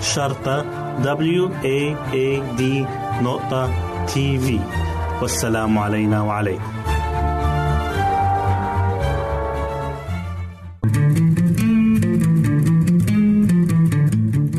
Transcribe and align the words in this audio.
شرطة 0.00 0.64
W 1.02 1.48
A 1.64 1.94
A 2.12 2.58
D 2.58 2.62
نقطة 3.22 3.70
تي 4.06 4.38
في 4.38 4.60
والسلام 5.22 5.78
علينا 5.78 6.22
وعليكم 6.22 6.62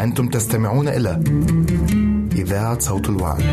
أنتم 0.01 0.27
تستمعون 0.27 0.87
إلى 0.87 1.23
إذاعة 2.35 2.79
صوت 2.79 3.09
الوعد. 3.09 3.43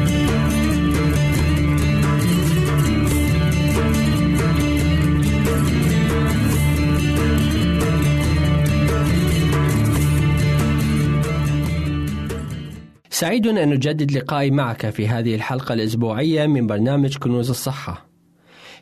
سعيد 13.22 13.47
أن 13.47 13.69
نجدد 13.69 14.12
لقائي 14.12 14.50
معك 14.50 14.91
في 14.91 15.09
هذه 15.09 15.34
الحلقة 15.34 15.72
الأسبوعية 15.72 16.47
من 16.47 16.66
برنامج 16.66 17.16
كنوز 17.16 17.50
الصحة. 17.50 18.06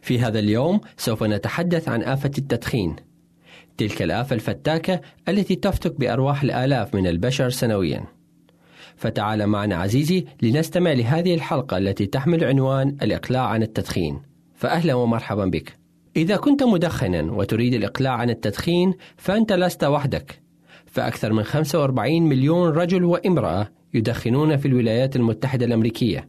في 0.03 0.19
هذا 0.19 0.39
اليوم 0.39 0.81
سوف 0.97 1.23
نتحدث 1.23 1.89
عن 1.89 2.03
آفة 2.03 2.31
التدخين. 2.39 2.97
تلك 3.77 4.03
الآفة 4.03 4.35
الفتاكة 4.35 5.01
التي 5.29 5.57
تفتك 5.57 6.01
بأرواح 6.01 6.43
الآلاف 6.43 6.95
من 6.95 7.07
البشر 7.07 7.51
سنويا. 7.51 8.05
فتعال 8.97 9.47
معنا 9.47 9.77
عزيزي 9.77 10.27
لنستمع 10.43 10.93
لهذه 10.93 11.35
الحلقة 11.35 11.79
التي 11.79 12.07
تحمل 12.07 12.45
عنوان 12.45 12.97
الإقلاع 13.03 13.47
عن 13.47 13.63
التدخين. 13.63 14.23
فأهلا 14.55 14.95
ومرحبا 14.95 15.45
بك. 15.45 15.79
إذا 16.17 16.37
كنت 16.37 16.63
مدخنا 16.63 17.33
وتريد 17.33 17.75
الإقلاع 17.75 18.13
عن 18.13 18.31
التدخين 18.31 18.95
فأنت 19.17 19.53
لست 19.53 19.85
وحدك. 19.85 20.43
فأكثر 20.87 21.33
من 21.33 21.43
45 21.43 22.23
مليون 22.23 22.69
رجل 22.69 23.05
وامرأة 23.05 23.80
يدخنون 23.95 24.57
في 24.57 24.69
الولايات 24.69 25.17
المتحدة 25.17 25.67
الأمريكية 25.67 26.29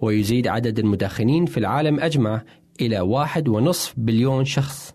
ويزيد 0.00 0.48
عدد 0.48 0.78
المدخنين 0.78 1.46
في 1.46 1.58
العالم 1.58 2.00
أجمع 2.00 2.42
إلى 2.80 3.00
واحد 3.00 3.48
ونصف 3.48 3.94
بليون 3.96 4.44
شخص. 4.44 4.94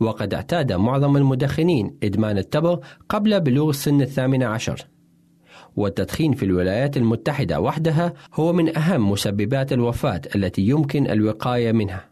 وقد 0.00 0.34
اعتاد 0.34 0.72
معظم 0.72 1.16
المدخنين 1.16 1.96
إدمان 2.02 2.38
التبغ 2.38 2.78
قبل 3.08 3.40
بلوغ 3.40 3.72
سن 3.72 4.02
الثامنة 4.02 4.46
عشر. 4.46 4.86
والتدخين 5.76 6.32
في 6.32 6.44
الولايات 6.44 6.96
المتحدة 6.96 7.60
وحدها 7.60 8.12
هو 8.34 8.52
من 8.52 8.76
أهم 8.76 9.10
مسببات 9.10 9.72
الوفاة 9.72 10.20
التي 10.36 10.62
يمكن 10.62 11.10
الوقاية 11.10 11.72
منها. 11.72 12.08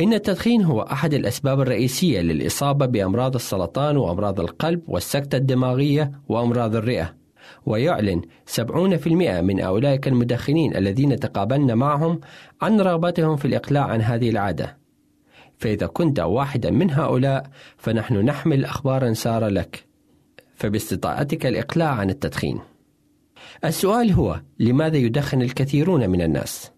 إن 0.00 0.14
التدخين 0.14 0.62
هو 0.62 0.82
أحد 0.82 1.14
الأسباب 1.14 1.60
الرئيسية 1.60 2.20
للإصابة 2.20 2.86
بأمراض 2.86 3.34
السرطان 3.34 3.96
وأمراض 3.96 4.40
القلب 4.40 4.82
والسكتة 4.88 5.36
الدماغية 5.36 6.12
وأمراض 6.28 6.76
الرئة. 6.76 7.19
ويعلن 7.66 8.22
70% 8.46 9.06
من 9.40 9.60
أولئك 9.60 10.08
المدخنين 10.08 10.76
الذين 10.76 11.20
تقابلنا 11.20 11.74
معهم 11.74 12.20
عن 12.62 12.80
رغبتهم 12.80 13.36
في 13.36 13.44
الإقلاع 13.44 13.84
عن 13.84 14.02
هذه 14.02 14.30
العادة. 14.30 14.78
فإذا 15.58 15.86
كنت 15.86 16.20
واحدا 16.20 16.70
من 16.70 16.90
هؤلاء 16.90 17.50
فنحن 17.76 18.14
نحمل 18.14 18.64
أخبارا 18.64 19.12
سارة 19.12 19.48
لك. 19.48 19.86
فباستطاعتك 20.54 21.46
الإقلاع 21.46 21.90
عن 21.90 22.10
التدخين. 22.10 22.60
السؤال 23.64 24.12
هو 24.12 24.40
لماذا 24.58 24.96
يدخن 24.96 25.42
الكثيرون 25.42 26.10
من 26.10 26.22
الناس؟ 26.22 26.70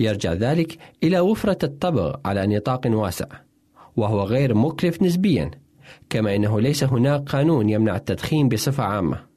يرجع 0.00 0.32
ذلك 0.32 0.78
إلى 1.02 1.20
وفرة 1.20 1.58
الطبغ 1.62 2.16
على 2.24 2.46
نطاق 2.46 2.80
واسع 2.86 3.26
وهو 3.96 4.22
غير 4.22 4.54
مكلف 4.54 5.02
نسبيا 5.02 5.50
كما 6.10 6.36
أنه 6.36 6.60
ليس 6.60 6.84
هناك 6.84 7.28
قانون 7.28 7.70
يمنع 7.70 7.96
التدخين 7.96 8.48
بصفة 8.48 8.82
عامة. 8.82 9.31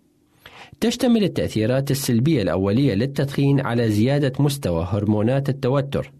تشتمل 0.79 1.23
التأثيرات 1.23 1.91
السلبية 1.91 2.41
الأولية 2.41 2.93
للتدخين 2.93 3.59
على 3.59 3.89
زيادة 3.89 4.33
مستوى 4.39 4.87
هرمونات 4.91 5.49
التوتر 5.49 6.11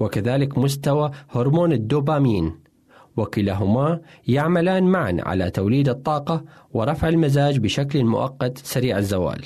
وكذلك 0.00 0.58
مستوى 0.58 1.10
هرمون 1.30 1.72
الدوبامين 1.72 2.52
وكلاهما 3.16 4.00
يعملان 4.28 4.84
معا 4.84 5.16
على 5.20 5.50
توليد 5.50 5.88
الطاقة 5.88 6.44
ورفع 6.72 7.08
المزاج 7.08 7.58
بشكل 7.58 8.04
مؤقت 8.04 8.58
سريع 8.58 8.98
الزوال. 8.98 9.44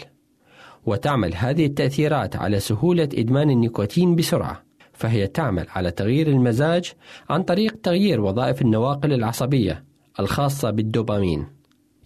وتعمل 0.87 1.35
هذه 1.35 1.67
التأثيرات 1.67 2.37
على 2.37 2.61
سهولة 2.61 3.09
إدمان 3.15 3.51
النيكوتين 3.51 4.17
بسرعة 4.17 4.63
فهي 4.93 5.27
تعمل 5.27 5.67
على 5.69 5.91
تغيير 5.91 6.29
المزاج 6.29 6.93
عن 7.31 7.43
طريق 7.43 7.77
تغيير 7.83 8.21
وظائف 8.21 8.63
النواقل 8.63 9.13
العصبية 9.13 9.85
الخاصة 10.21 10.71
بالدوبامين. 10.71 11.54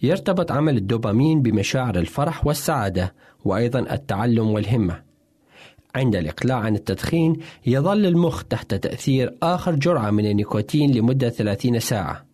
يرتبط 0.03 0.51
عمل 0.51 0.77
الدوبامين 0.77 1.41
بمشاعر 1.41 1.95
الفرح 1.95 2.47
والسعادة 2.47 3.13
وأيضا 3.45 3.79
التعلم 3.79 4.49
والهمة. 4.49 5.01
عند 5.95 6.15
الإقلاع 6.15 6.57
عن 6.57 6.75
التدخين 6.75 7.37
يظل 7.65 8.05
المخ 8.05 8.43
تحت 8.43 8.73
تأثير 8.73 9.35
آخر 9.43 9.75
جرعة 9.75 10.11
من 10.11 10.25
النيكوتين 10.25 10.91
لمدة 10.91 11.29
30 11.29 11.79
ساعة. 11.79 12.25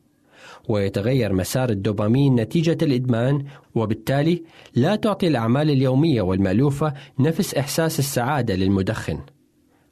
ويتغير 0.69 1.33
مسار 1.33 1.69
الدوبامين 1.69 2.35
نتيجة 2.35 2.77
الإدمان 2.81 3.45
وبالتالي 3.75 4.43
لا 4.75 4.95
تعطي 4.95 5.27
الأعمال 5.27 5.69
اليومية 5.69 6.21
والمألوفة 6.21 6.93
نفس 7.19 7.55
إحساس 7.55 7.99
السعادة 7.99 8.55
للمدخن. 8.55 9.19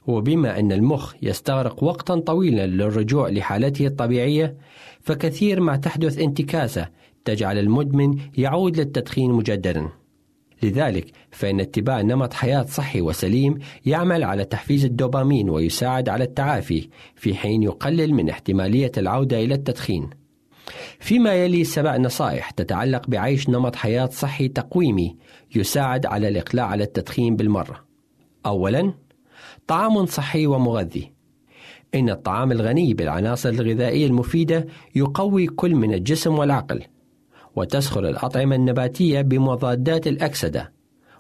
وبما 0.08 0.60
أن 0.60 0.72
المخ 0.72 1.14
يستغرق 1.22 1.84
وقتا 1.84 2.16
طويلا 2.16 2.68
للرجوع 2.68 3.30
لحالته 3.30 3.88
الطبيعية 3.88 4.56
فكثير 5.02 5.60
ما 5.60 5.76
تحدث 5.76 6.20
انتكاسة 6.20 6.88
تجعل 7.26 7.58
المدمن 7.58 8.18
يعود 8.38 8.78
للتدخين 8.78 9.32
مجددا. 9.32 9.90
لذلك 10.64 11.12
فإن 11.32 11.60
اتباع 11.60 12.02
نمط 12.02 12.34
حياة 12.34 12.64
صحي 12.64 13.02
وسليم 13.02 13.60
يعمل 13.86 14.24
على 14.24 14.46
تحفيز 14.46 14.86
الدوبامين 14.86 15.50
ويساعد 15.50 16.10
على 16.10 16.24
التعافي 16.24 16.90
في 17.16 17.36
حين 17.36 17.64
يقلل 17.64 18.14
من 18.14 18.30
احتمالية 18.30 18.92
العودة 18.98 19.44
إلى 19.44 19.54
التدخين. 19.54 20.10
فيما 21.00 21.34
يلي 21.34 21.64
سبع 21.64 21.98
نصائح 21.98 22.50
تتعلق 22.50 23.08
بعيش 23.08 23.50
نمط 23.50 23.76
حياة 23.76 24.06
صحي 24.06 24.48
تقويمي 24.48 25.16
يساعد 25.56 26.06
على 26.06 26.28
الإقلاع 26.28 26.66
على 26.66 26.84
التدخين 26.84 27.36
بالمرة. 27.36 27.86
أولا 28.46 28.94
طعام 29.68 30.06
صحي 30.06 30.48
ومغذي 30.48 31.12
إن 31.96 32.10
الطعام 32.10 32.52
الغني 32.52 32.94
بالعناصر 32.94 33.50
الغذائية 33.50 34.08
المفيدة 34.08 34.68
يقوي 34.96 35.48
كل 35.48 35.76
من 35.76 35.94
الجسم 35.94 36.40
والعقل 36.40 36.84
وتسخر 37.56 38.10
الأطعمة 38.10 38.56
النباتية 38.56 39.22
بمضادات 39.22 40.08
الأكسدة 40.08 40.72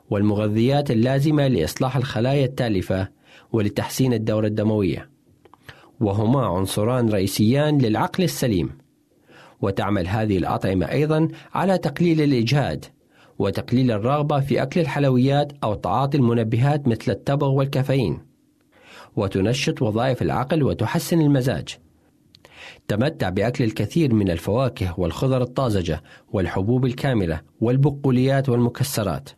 والمغذيات 0.09 0.91
اللازمة 0.91 1.47
لإصلاح 1.47 1.97
الخلايا 1.97 2.45
التالفة 2.45 3.07
ولتحسين 3.53 4.13
الدورة 4.13 4.47
الدموية. 4.47 5.09
وهما 6.00 6.45
عنصران 6.45 7.09
رئيسيان 7.09 7.77
للعقل 7.77 8.24
السليم. 8.24 8.69
وتعمل 9.62 10.07
هذه 10.07 10.38
الأطعمة 10.38 10.91
أيضا 10.91 11.27
على 11.53 11.77
تقليل 11.77 12.21
الإجهاد 12.21 12.85
وتقليل 13.39 13.91
الرغبة 13.91 14.39
في 14.39 14.62
أكل 14.62 14.80
الحلويات 14.80 15.53
أو 15.63 15.74
تعاطي 15.74 16.18
المنبهات 16.18 16.88
مثل 16.88 17.12
التبغ 17.12 17.50
والكافيين. 17.50 18.19
وتنشط 19.15 19.81
وظائف 19.81 20.21
العقل 20.21 20.63
وتحسن 20.63 21.21
المزاج. 21.21 21.77
تمتع 22.88 23.30
بأكل 23.30 23.63
الكثير 23.63 24.13
من 24.13 24.31
الفواكه 24.31 25.00
والخضر 25.00 25.42
الطازجة 25.42 26.04
والحبوب 26.31 26.86
الكاملة 26.86 27.42
والبقوليات 27.62 28.50
والمكسرات 28.50 29.30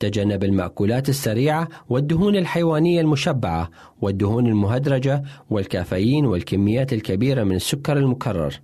تجنب 0.00 0.44
المأكولات 0.44 1.08
السريعة 1.08 1.68
والدهون 1.88 2.36
الحيوانية 2.36 3.00
المشبعة 3.00 3.70
والدهون 4.00 4.46
المهدرجة 4.46 5.22
والكافيين 5.50 6.26
والكميات 6.26 6.92
الكبيرة 6.92 7.44
من 7.44 7.56
السكر 7.56 7.96
المكرر 7.96 8.60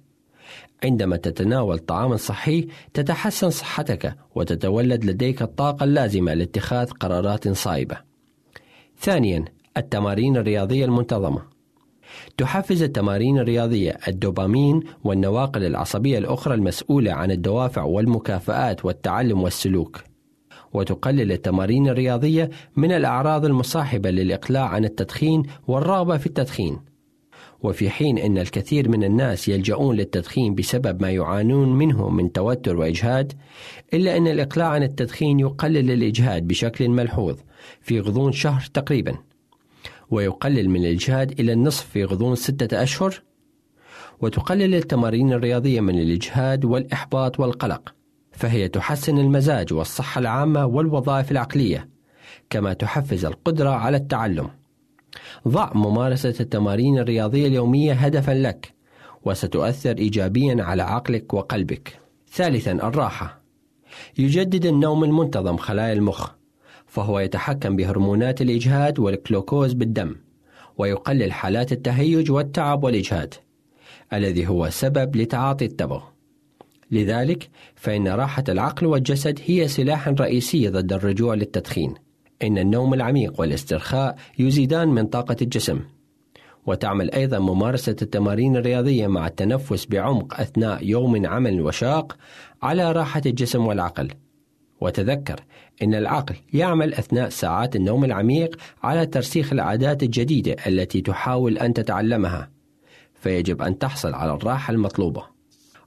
عندما 0.84 1.16
تتناول 1.16 1.78
طعاما 1.78 2.16
صحي 2.16 2.68
تتحسن 2.94 3.50
صحتك 3.50 4.16
وتتولد 4.34 5.04
لديك 5.04 5.42
الطاقة 5.42 5.84
اللازمة 5.84 6.34
لاتخاذ 6.34 6.90
قرارات 6.90 7.48
صائبة. 7.48 7.96
ثانيا 9.00 9.44
التمارين 9.76 10.36
الرياضية 10.36 10.84
المنتظمة. 10.84 11.55
تحفز 12.36 12.82
التمارين 12.82 13.38
الرياضية 13.38 13.98
الدوبامين 14.08 14.80
والنواقل 15.04 15.64
العصبية 15.64 16.18
الأخرى 16.18 16.54
المسؤولة 16.54 17.12
عن 17.12 17.30
الدوافع 17.30 17.82
والمكافآت 17.82 18.84
والتعلم 18.84 19.42
والسلوك. 19.42 20.00
وتقلل 20.72 21.32
التمارين 21.32 21.88
الرياضية 21.88 22.50
من 22.76 22.92
الأعراض 22.92 23.44
المصاحبة 23.44 24.10
للإقلاع 24.10 24.68
عن 24.68 24.84
التدخين 24.84 25.42
والرغبة 25.68 26.16
في 26.16 26.26
التدخين. 26.26 26.78
وفي 27.62 27.90
حين 27.90 28.18
أن 28.18 28.38
الكثير 28.38 28.88
من 28.88 29.04
الناس 29.04 29.48
يلجؤون 29.48 29.96
للتدخين 29.96 30.54
بسبب 30.54 31.02
ما 31.02 31.10
يعانون 31.10 31.78
منه 31.78 32.08
من 32.08 32.32
توتر 32.32 32.76
وإجهاد 32.76 33.32
إلا 33.94 34.16
أن 34.16 34.28
الإقلاع 34.28 34.68
عن 34.68 34.82
التدخين 34.82 35.40
يقلل 35.40 35.90
الإجهاد 35.90 36.46
بشكل 36.46 36.88
ملحوظ 36.88 37.36
في 37.80 38.00
غضون 38.00 38.32
شهر 38.32 38.62
تقريبا 38.74 39.16
ويقلل 40.10 40.70
من 40.70 40.80
الإجهاد 40.80 41.40
إلى 41.40 41.52
النصف 41.52 41.86
في 41.86 42.04
غضون 42.04 42.34
ستة 42.34 42.82
أشهر 42.82 43.22
وتقلل 44.20 44.74
التمارين 44.74 45.32
الرياضية 45.32 45.80
من 45.80 45.98
الإجهاد 45.98 46.64
والإحباط 46.64 47.40
والقلق 47.40 47.94
فهي 48.32 48.68
تحسن 48.68 49.18
المزاج 49.18 49.72
والصحة 49.72 50.18
العامة 50.18 50.66
والوظائف 50.66 51.30
العقلية 51.30 51.88
كما 52.50 52.72
تحفز 52.72 53.24
القدرة 53.24 53.70
على 53.70 53.96
التعلم. 53.96 54.50
ضع 55.48 55.72
ممارسة 55.74 56.34
التمارين 56.40 56.98
الرياضية 56.98 57.46
اليومية 57.46 57.92
هدفا 57.92 58.32
لك 58.32 58.74
وستؤثر 59.24 59.98
إيجابيا 59.98 60.62
على 60.64 60.82
عقلك 60.82 61.34
وقلبك. 61.34 61.98
ثالثا 62.32 62.72
الراحة. 62.72 63.42
يجدد 64.18 64.66
النوم 64.66 65.04
المنتظم 65.04 65.56
خلايا 65.56 65.92
المخ 65.92 66.30
فهو 66.96 67.20
يتحكم 67.20 67.76
بهرمونات 67.76 68.42
الإجهاد 68.42 68.98
والكلوكوز 68.98 69.72
بالدم 69.72 70.14
ويقلل 70.78 71.32
حالات 71.32 71.72
التهيج 71.72 72.30
والتعب 72.30 72.84
والإجهاد 72.84 73.34
الذي 74.12 74.48
هو 74.48 74.70
سبب 74.70 75.16
لتعاطي 75.16 75.64
التبغ. 75.64 76.02
لذلك 76.90 77.48
فإن 77.74 78.08
راحة 78.08 78.44
العقل 78.48 78.86
والجسد 78.86 79.40
هي 79.46 79.68
سلاح 79.68 80.08
رئيسي 80.08 80.68
ضد 80.68 80.92
الرجوع 80.92 81.34
للتدخين 81.34 81.94
إن 82.42 82.58
النوم 82.58 82.94
العميق 82.94 83.40
والاسترخاء 83.40 84.16
يزيدان 84.38 84.88
من 84.88 85.06
طاقة 85.06 85.36
الجسم. 85.42 85.80
وتعمل 86.66 87.10
أيضا 87.10 87.38
ممارسة 87.38 87.96
التمارين 88.02 88.56
الرياضية 88.56 89.06
مع 89.06 89.26
التنفس 89.26 89.86
بعمق 89.86 90.40
أثناء 90.40 90.86
يوم 90.86 91.26
عمل 91.26 91.60
وشاق 91.60 92.16
على 92.62 92.92
راحة 92.92 93.22
الجسم 93.26 93.66
والعقل. 93.66 94.08
وتذكر 94.80 95.40
أن 95.82 95.94
العقل 95.94 96.34
يعمل 96.52 96.94
أثناء 96.94 97.28
ساعات 97.28 97.76
النوم 97.76 98.04
العميق 98.04 98.56
على 98.82 99.06
ترسيخ 99.06 99.52
العادات 99.52 100.02
الجديدة 100.02 100.56
التي 100.66 101.00
تحاول 101.00 101.58
أن 101.58 101.74
تتعلمها 101.74 102.50
فيجب 103.14 103.62
أن 103.62 103.78
تحصل 103.78 104.14
على 104.14 104.34
الراحة 104.34 104.72
المطلوبة 104.72 105.22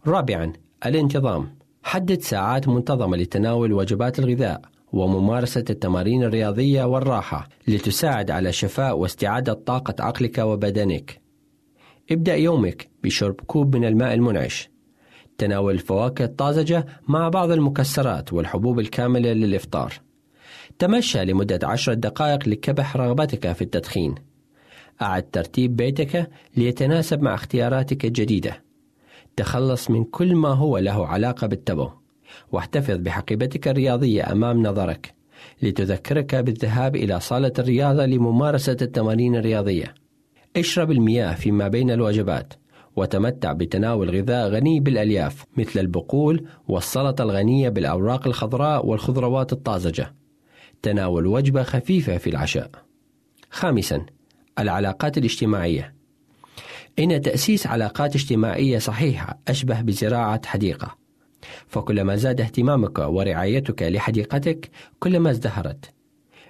رابعا 0.07 0.53
الانتظام 0.85 1.59
حدد 1.83 2.21
ساعات 2.21 2.67
منتظمة 2.67 3.17
لتناول 3.17 3.73
وجبات 3.73 4.19
الغذاء 4.19 4.61
وممارسة 4.91 5.65
التمارين 5.69 6.23
الرياضية 6.23 6.83
والراحة 6.83 7.49
لتساعد 7.67 8.31
على 8.31 8.53
شفاء 8.53 8.97
واستعادة 8.97 9.53
طاقة 9.53 10.03
عقلك 10.03 10.37
وبدنك. 10.37 11.21
ابدأ 12.11 12.35
يومك 12.35 12.89
بشرب 13.03 13.35
كوب 13.47 13.75
من 13.75 13.85
الماء 13.85 14.13
المنعش. 14.13 14.69
تناول 15.39 15.73
الفواكه 15.73 16.25
الطازجة 16.25 16.85
مع 17.07 17.29
بعض 17.29 17.51
المكسرات 17.51 18.33
والحبوب 18.33 18.79
الكاملة 18.79 19.33
للإفطار. 19.33 19.93
تمشى 20.79 21.25
لمدة 21.25 21.67
عشر 21.67 21.93
دقائق 21.93 22.47
لكبح 22.47 22.97
رغبتك 22.97 23.51
في 23.51 23.61
التدخين. 23.61 24.15
أعد 25.01 25.23
ترتيب 25.23 25.75
بيتك 25.75 26.29
ليتناسب 26.57 27.21
مع 27.21 27.33
اختياراتك 27.33 28.05
الجديدة. 28.05 28.61
تخلص 29.35 29.89
من 29.89 30.03
كل 30.03 30.35
ما 30.35 30.49
هو 30.49 30.77
له 30.77 31.07
علاقة 31.07 31.47
بالتبغ. 31.47 31.89
واحتفظ 32.51 32.95
بحقيبتك 32.95 33.67
الرياضية 33.67 34.31
أمام 34.31 34.63
نظرك 34.63 35.13
لتذكرك 35.61 36.35
بالذهاب 36.35 36.95
إلى 36.95 37.19
صالة 37.19 37.53
الرياضة 37.59 38.05
لممارسة 38.05 38.77
التمارين 38.81 39.35
الرياضية. 39.35 39.93
اشرب 40.55 40.91
المياه 40.91 41.33
فيما 41.33 41.67
بين 41.67 41.91
الوجبات 41.91 42.53
وتمتع 42.99 43.53
بتناول 43.53 44.09
غذاء 44.09 44.49
غني 44.49 44.79
بالألياف 44.79 45.45
مثل 45.57 45.79
البقول 45.79 46.45
والسلطة 46.67 47.23
الغنية 47.23 47.69
بالأوراق 47.69 48.27
الخضراء 48.27 48.85
والخضروات 48.85 49.53
الطازجة. 49.53 50.15
تناول 50.81 51.27
وجبة 51.27 51.63
خفيفة 51.63 52.17
في 52.17 52.29
العشاء. 52.29 52.71
خامسا 53.51 54.05
العلاقات 54.59 55.17
الاجتماعية 55.17 55.93
إن 56.99 57.21
تأسيس 57.21 57.67
علاقات 57.67 58.15
اجتماعية 58.15 58.77
صحيحة 58.77 59.39
أشبه 59.47 59.81
بزراعة 59.81 60.41
حديقة 60.45 60.95
فكلما 61.67 62.15
زاد 62.15 62.41
اهتمامك 62.41 62.99
ورعايتك 62.99 63.83
لحديقتك 63.83 64.69
كلما 64.99 65.31
ازدهرت 65.31 65.93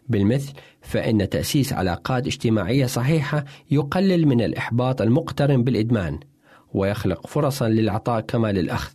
بالمثل 0.08 0.54
فإن 0.82 1.30
تأسيس 1.30 1.74
علاقات 1.74 2.28
اجتماعية 2.28 2.86
صحيحة 2.86 3.46
يقلل 3.72 4.28
من 4.28 4.42
الإحباط 4.42 5.02
المقترن 5.02 5.64
بالإدمان 5.64 6.20
ويخلق 6.74 7.28
فرصا 7.28 7.70
للعطاء 7.70 8.22
كما 8.22 8.52
للأخذ 8.52 8.92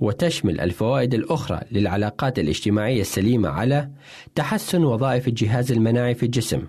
وتشمل 0.00 0.60
الفوائد 0.60 1.14
الأخرى 1.14 1.60
للعلاقات 1.72 2.38
الاجتماعية 2.38 3.00
السليمة 3.00 3.48
على 3.48 3.90
تحسن 4.34 4.84
وظائف 4.84 5.28
الجهاز 5.28 5.72
المناعي 5.72 6.14
في 6.14 6.22
الجسم 6.22 6.62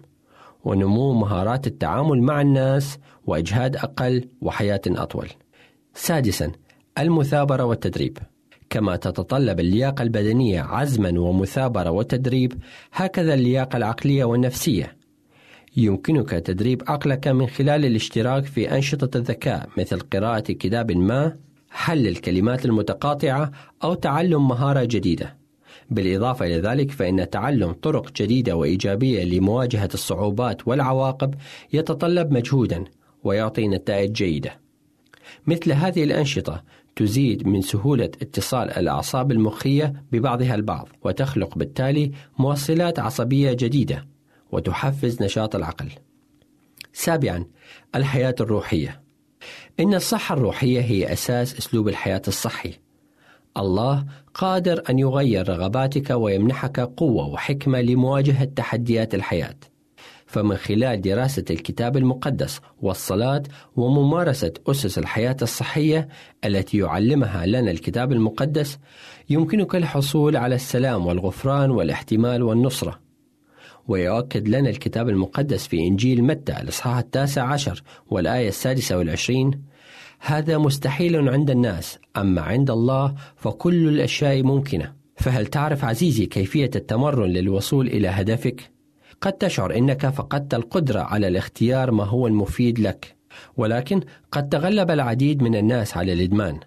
ونمو 0.64 1.14
مهارات 1.14 1.68
التعامل 1.68 2.22
مع 2.22 2.42
الناس 2.42 3.00
وإجهاد 3.26 3.76
أقل 3.76 4.28
وحياة 4.42 4.82
أطول. 4.88 5.28
سادسا 5.94 6.52
المثابرة 6.98 7.64
والتدريب 7.64 8.18
كما 8.70 8.96
تتطلب 8.96 9.60
اللياقة 9.60 10.02
البدنية 10.02 10.62
عزما 10.62 11.20
ومثابرة 11.20 11.92
وتدريب 11.92 12.54
هكذا 12.94 13.34
اللياقة 13.34 13.78
العقلية 13.78 14.24
والنفسية 14.24 14.97
يمكنك 15.78 16.30
تدريب 16.30 16.84
عقلك 16.88 17.28
من 17.28 17.48
خلال 17.48 17.86
الاشتراك 17.86 18.46
في 18.46 18.76
أنشطة 18.76 19.18
الذكاء 19.18 19.70
مثل 19.78 20.00
قراءة 20.00 20.40
كتاب 20.40 20.92
ما 20.92 21.36
حل 21.70 22.08
الكلمات 22.08 22.66
المتقاطعة 22.66 23.52
أو 23.84 23.94
تعلم 23.94 24.48
مهارة 24.48 24.84
جديدة. 24.84 25.38
بالإضافة 25.90 26.46
إلى 26.46 26.60
ذلك 26.60 26.92
فإن 26.92 27.30
تعلم 27.30 27.72
طرق 27.72 28.12
جديدة 28.16 28.56
وإيجابية 28.56 29.24
لمواجهة 29.24 29.90
الصعوبات 29.94 30.68
والعواقب 30.68 31.36
يتطلب 31.74 32.32
مجهودا 32.32 32.84
ويعطي 33.24 33.68
نتائج 33.68 34.12
جيدة. 34.12 34.60
مثل 35.48 35.72
هذه 35.72 36.04
الأنشطة 36.04 36.64
تزيد 36.96 37.48
من 37.48 37.62
سهولة 37.62 38.06
اتصال 38.22 38.72
الأعصاب 38.72 39.32
المخية 39.32 39.94
ببعضها 40.12 40.56
البعض 40.56 40.90
وتخلق 41.04 41.58
بالتالي 41.58 42.12
موصلات 42.40 43.00
عصبية 43.00 43.54
جديدة. 43.54 44.17
وتحفز 44.52 45.24
نشاط 45.24 45.56
العقل. 45.56 45.90
سابعا 46.94 47.46
الحياة 47.96 48.36
الروحية 48.40 49.02
إن 49.80 49.94
الصحة 49.94 50.36
الروحية 50.36 50.82
هي 50.82 51.14
أساس 51.14 51.58
أسلوب 51.58 51.88
الحياة 51.88 52.22
الصحي. 52.28 52.74
الله 53.58 54.06
قادر 54.34 54.84
أن 54.90 55.00
يغير 55.00 55.50
رغباتك 55.50 56.10
ويمنحك 56.10 56.80
قوة 56.80 57.28
وحكمة 57.28 57.82
لمواجهة 57.82 58.46
تحديات 58.46 59.16
الحياة. 59.16 59.56
فمن 60.26 60.56
خلال 60.56 61.02
دراسة 61.02 61.46
الكتاب 61.50 61.98
المقدس 61.98 62.60
والصلاة 62.82 63.44
وممارسة 63.76 64.54
أسس 64.68 64.98
الحياة 64.98 65.38
الصحية 65.42 66.08
التي 66.46 66.78
يعلمها 66.78 67.46
لنا 67.46 67.72
الكتاب 67.72 68.12
المقدس 68.12 68.80
يمكنك 69.30 69.76
الحصول 69.76 70.38
على 70.38 70.56
السلام 70.56 71.08
والغفران 71.08 71.72
والاحتمال 71.72 72.44
والنصرة. 72.44 73.07
ويؤكد 73.88 74.48
لنا 74.48 74.70
الكتاب 74.70 75.10
المقدس 75.10 75.68
في 75.68 75.80
إنجيل 75.80 76.24
متى 76.24 76.62
الإصحاح 76.62 76.98
التاسع 76.98 77.44
عشر 77.44 77.84
والآية 78.08 78.48
السادسة 78.48 78.98
والعشرين. 78.98 79.62
هذا 80.20 80.58
مستحيل 80.58 81.30
عند 81.30 81.50
الناس 81.52 82.00
أما 82.18 82.42
عند 82.42 82.72
الله 82.72 83.16
فكل 83.36 83.88
الأشياء 83.88 84.44
ممكنة. 84.44 84.94
فهل 85.16 85.46
تعرف 85.46 85.86
عزيزي 85.86 86.26
كيفية 86.26 86.72
التمرن 86.76 87.30
للوصول 87.30 87.88
إلى 87.88 88.08
هدفك؟ 88.08 88.72
قد 89.22 89.34
تشعر 89.34 89.76
إنك 89.78 90.08
فقدت 90.08 90.54
القدرة 90.54 91.00
على 91.00 91.28
الاختيار 91.28 91.92
ما 91.92 92.04
هو 92.04 92.28
المفيد 92.28 92.80
لك 92.80 93.16
ولكن 93.58 94.02
قد 94.32 94.50
تغلب 94.50 94.92
العديد 94.92 95.44
من 95.44 95.56
الناس 95.56 95.98
على 95.98 96.14
الإدمان. 96.14 96.60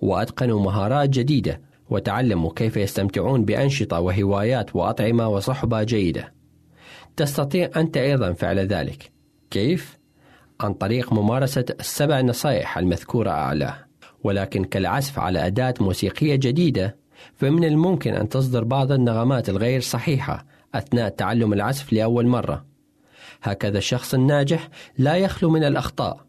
واتقنوا 0.00 0.60
مهارات 0.60 1.08
جديدة 1.08 1.60
وتعلموا 1.90 2.52
كيف 2.56 2.76
يستمتعون 2.76 3.44
بأنشطة 3.44 4.00
وهوايات 4.00 4.76
وأطعمة 4.76 5.28
وصحبة 5.28 5.82
جيدة. 5.82 6.37
تستطيع 7.18 7.70
انت 7.76 7.96
أيضا 7.96 8.32
فعل 8.32 8.58
ذلك 8.58 9.10
كيف 9.50 9.98
عن 10.60 10.74
طريق 10.74 11.12
ممارسة 11.12 11.64
السبع 11.80 12.20
نصائح 12.20 12.78
المذكورة 12.78 13.30
أعلاه 13.30 13.74
ولكن 14.24 14.64
كالعزف 14.64 15.18
على 15.18 15.46
أداة 15.46 15.74
موسيقية 15.80 16.34
جديدة 16.34 16.96
فمن 17.34 17.64
الممكن 17.64 18.14
أن 18.14 18.28
تصدر 18.28 18.64
بعض 18.64 18.92
النغمات 18.92 19.48
الغير 19.48 19.80
صحيحة 19.80 20.46
أثناء 20.74 21.08
تعلم 21.08 21.52
العزف 21.52 21.92
لأول 21.92 22.26
مرة. 22.26 22.66
هكذا 23.42 23.78
الشخص 23.78 24.14
الناجح 24.14 24.68
لا 24.98 25.16
يخلو 25.16 25.50
من 25.50 25.64
الأخطاء، 25.64 26.24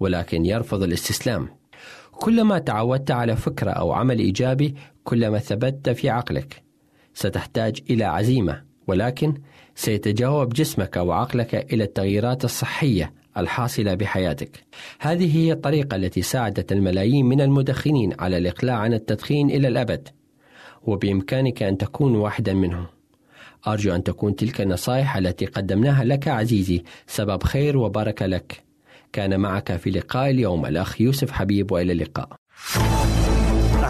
ولكن 0.00 0.44
يرفض 0.44 0.82
الاستسلام. 0.82 1.48
كلما 2.12 2.58
تعودت 2.58 3.10
على 3.10 3.36
فكرة 3.36 3.70
أو 3.70 3.92
عمل 3.92 4.18
إيجابي، 4.18 4.74
كلما 5.04 5.38
ثبت 5.38 5.90
في 5.90 6.10
عقلك. 6.10 6.62
ستحتاج 7.14 7.82
إلى 7.90 8.04
عزيمة، 8.04 8.64
ولكن 8.86 9.34
سيتجاوب 9.78 10.52
جسمك 10.52 10.96
وعقلك 10.96 11.54
إلى 11.72 11.84
التغييرات 11.84 12.44
الصحية 12.44 13.12
الحاصلة 13.36 13.94
بحياتك. 13.94 14.64
هذه 15.00 15.36
هي 15.36 15.52
الطريقة 15.52 15.96
التي 15.96 16.22
ساعدت 16.22 16.72
الملايين 16.72 17.26
من 17.26 17.40
المدخنين 17.40 18.14
على 18.18 18.38
الإقلاع 18.38 18.76
عن 18.76 18.94
التدخين 18.94 19.50
إلى 19.50 19.68
الأبد، 19.68 20.08
وبإمكانك 20.82 21.62
أن 21.62 21.78
تكون 21.78 22.16
واحدا 22.16 22.54
منهم. 22.54 22.86
أرجو 23.66 23.94
أن 23.94 24.02
تكون 24.02 24.36
تلك 24.36 24.60
النصائح 24.60 25.16
التي 25.16 25.46
قدمناها 25.46 26.04
لك 26.04 26.28
عزيزي 26.28 26.82
سبب 27.06 27.42
خير 27.42 27.76
وبركة 27.76 28.26
لك 28.26 28.62
كان 29.12 29.40
معك 29.40 29.76
في 29.76 29.90
لقاء 29.90 30.30
اليوم 30.30 30.66
الأخ 30.66 31.00
يوسف 31.00 31.30
حبيب 31.30 31.72
وإلى 31.72 31.92
اللقاء 31.92 32.28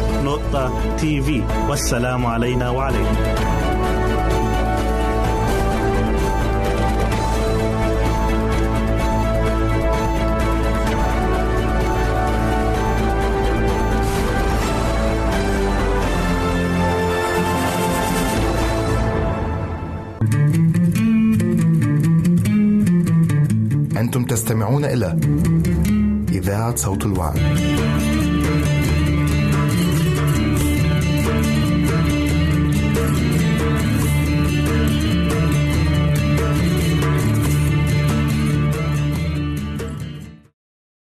www.al-waad.tv 0.00 1.28
والسلام 1.68 2.26
علينا 2.26 2.70
وعليكم 2.70 3.16
تستمعون 24.08 24.84
إلى 24.84 25.18
إذاعة 26.28 26.76
صوت 26.76 27.06
الوعي. 27.06 27.40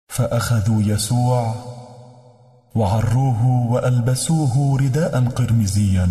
فأخذوا 0.08 0.82
يسوع 0.82 1.54
وعروه 2.74 3.46
وألبسوه 3.72 4.78
رداء 4.80 5.24
قرمزيا 5.24 6.08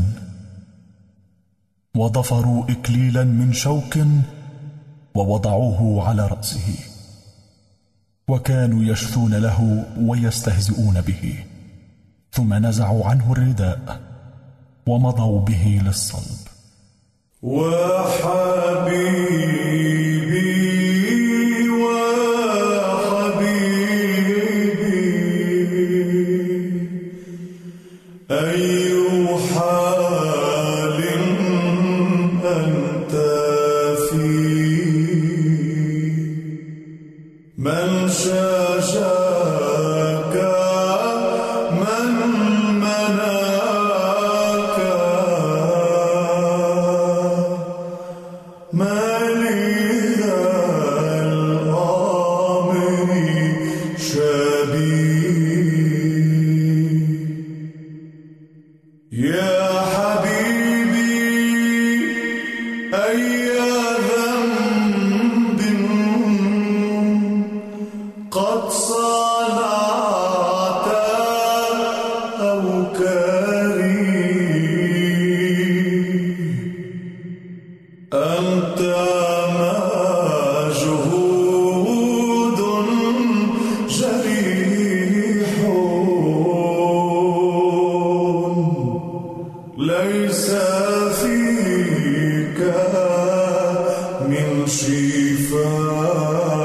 وضفروا 1.96 2.64
إكليلا 2.70 3.24
من 3.24 3.54
شوك 3.54 3.98
ووضعوه 5.16 6.08
على 6.08 6.28
رأسه. 6.28 6.76
وكانوا 8.28 8.84
يشثون 8.84 9.34
له 9.36 9.86
ويستهزئون 10.00 11.02
به. 11.02 11.44
ثم 12.32 12.54
نزعوا 12.54 13.06
عنه 13.06 13.32
الرداء 13.32 14.00
ومضوا 14.88 15.40
به 15.40 15.82
للصلب. 15.86 16.48
وحبيبي 17.42 18.96
Jesus. 95.48 96.65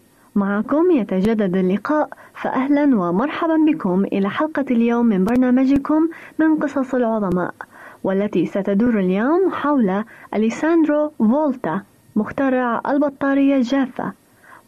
معكم 0.35 0.91
يتجدد 0.91 1.55
اللقاء 1.55 2.09
فأهلا 2.33 2.83
ومرحبا 2.83 3.57
بكم 3.67 4.05
إلى 4.05 4.29
حلقة 4.29 4.65
اليوم 4.71 5.05
من 5.05 5.25
برنامجكم 5.25 6.09
من 6.39 6.55
قصص 6.55 6.95
العظماء 6.95 7.53
والتي 8.03 8.45
ستدور 8.45 8.99
اليوم 8.99 9.51
حول 9.51 10.03
أليساندرو 10.33 11.11
فولتا 11.19 11.81
مخترع 12.15 12.81
البطارية 12.87 13.55
الجافة 13.55 14.13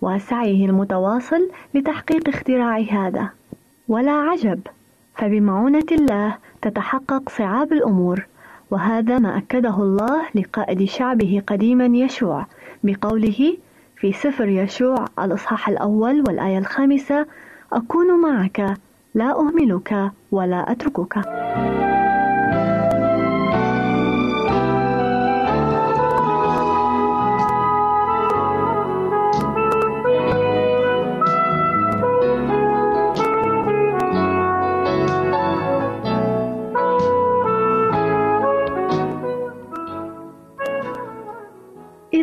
وسعيه 0.01 0.65
المتواصل 0.65 1.49
لتحقيق 1.73 2.29
اختراع 2.29 2.77
هذا. 2.77 3.29
ولا 3.87 4.11
عجب 4.11 4.59
فبمعونة 5.15 5.85
الله 5.91 6.37
تتحقق 6.61 7.29
صعاب 7.29 7.73
الأمور 7.73 8.25
وهذا 8.71 9.19
ما 9.19 9.37
أكده 9.37 9.77
الله 9.77 10.21
لقائد 10.35 10.83
شعبه 10.83 11.41
قديما 11.47 11.85
يشوع 11.85 12.45
بقوله 12.83 13.57
في 14.03 14.13
سفر 14.13 14.47
يشوع 14.47 15.05
الإصحاح 15.19 15.69
الأول 15.69 16.23
والآية 16.27 16.57
الخامسة 16.57 17.25
أكون 17.73 18.21
معك 18.21 18.77
لا 19.15 19.39
أهملك 19.39 20.11
ولا 20.31 20.71
أتركك. 20.71 21.17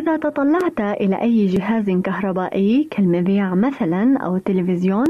إذا 0.01 0.17
تطلعت 0.17 0.81
إلى 0.81 1.21
أي 1.21 1.45
جهاز 1.45 1.89
كهربائي 1.89 2.87
كالمذياع 2.91 3.55
مثلا 3.55 4.17
أو 4.17 4.35
التلفزيون 4.35 5.05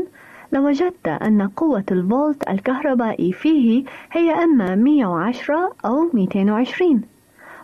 لوجدت 0.51 1.07
أن 1.07 1.47
قوة 1.47 1.83
الفولت 1.91 2.49
الكهربائي 2.49 3.31
فيه 3.31 3.83
هي 4.11 4.31
إما 4.31 4.75
110 4.75 5.73
أو 5.85 6.09
220 6.13 7.01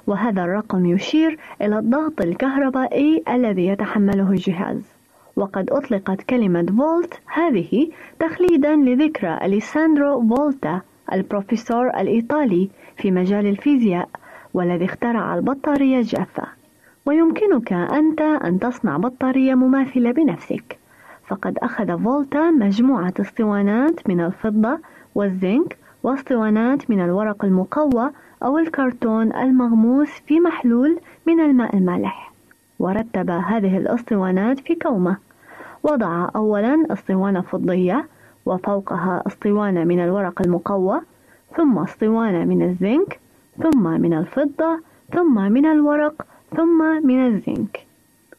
وهذا 0.08 0.42
الرقم 0.42 0.86
يشير 0.86 1.40
إلى 1.62 1.80
الضغط 1.80 2.22
الكهربائي 2.22 3.24
الذي 3.30 3.68
يتحمله 3.68 4.32
الجهاز. 4.32 4.82
وقد 5.36 5.70
أطلقت 5.70 6.22
كلمة 6.22 6.66
فولت 6.78 7.14
هذه 7.34 7.90
تخليدا 8.20 8.76
لذكرى 8.76 9.40
أليساندرو 9.44 10.28
فولتا 10.28 10.82
البروفيسور 11.14 11.88
الإيطالي 11.88 12.70
في 12.98 13.12
مجال 13.12 13.46
الفيزياء 13.46 14.10
والذي 14.54 14.86
اخترع 14.86 15.36
البطارية 15.36 15.98
الجافة. 15.98 16.57
ويمكنك 17.08 17.74
أنت 17.74 18.22
أن 18.22 18.60
تصنع 18.60 18.98
بطارية 18.98 19.56
مماثلة 19.56 20.12
بنفسك. 20.12 20.80
فقد 21.28 21.58
أخذ 21.58 22.04
فولتا 22.04 22.52
مجموعة 22.52 23.14
اسطوانات 23.20 24.10
من 24.10 24.22
الفضة 24.22 24.80
والزنك 25.16 25.78
واسطوانات 26.04 26.90
من 26.90 27.02
الورق 27.02 27.46
المقوى 27.46 28.12
أو 28.44 28.58
الكرتون 28.58 29.34
المغموس 29.34 30.10
في 30.10 30.40
محلول 30.40 31.00
من 31.28 31.40
الماء 31.40 31.78
المالح. 31.78 32.34
ورتب 32.80 33.30
هذه 33.30 33.78
الاسطوانات 33.78 34.60
في 34.60 34.76
كومة. 34.76 35.18
وضع 35.84 36.30
أولا 36.36 36.86
اسطوانة 36.90 37.42
فضية 37.42 38.08
وفوقها 38.46 39.24
اسطوانة 39.28 39.84
من 39.84 40.00
الورق 40.00 40.42
المقوى 40.42 41.02
ثم 41.58 41.78
اسطوانة 41.78 42.46
من 42.46 42.62
الزنك 42.62 43.20
ثم 43.64 43.84
من 43.84 44.14
الفضة 44.14 44.80
ثم 45.14 45.52
من 45.52 45.66
الورق 45.66 46.26
ثم 46.56 47.08
من 47.08 47.28
الزنك. 47.28 47.86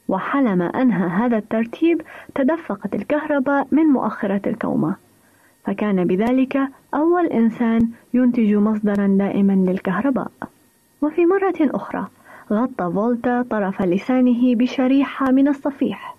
وحالما 0.09 0.66
أنهى 0.66 1.09
هذا 1.09 1.37
الترتيب 1.37 2.03
تدفقت 2.35 2.94
الكهرباء 2.94 3.66
من 3.71 3.83
مؤخرة 3.83 4.40
الكومة. 4.47 4.94
فكان 5.64 6.05
بذلك 6.05 6.59
أول 6.94 7.27
إنسان 7.27 7.88
ينتج 8.14 8.55
مصدرا 8.55 9.07
دائما 9.07 9.53
للكهرباء. 9.53 10.31
وفي 11.03 11.27
مرة 11.27 11.55
أخرى 11.61 12.07
غطى 12.53 12.92
فولتا 12.94 13.42
طرف 13.42 13.83
لسانه 13.83 14.55
بشريحة 14.55 15.31
من 15.31 15.49
الصفيح. 15.49 16.16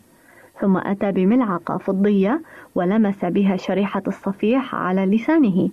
ثم 0.61 0.77
أتى 0.77 1.11
بملعقة 1.11 1.77
فضية 1.77 2.41
ولمس 2.75 3.25
بها 3.25 3.57
شريحة 3.57 4.03
الصفيح 4.07 4.75
على 4.75 5.05
لسانه. 5.05 5.69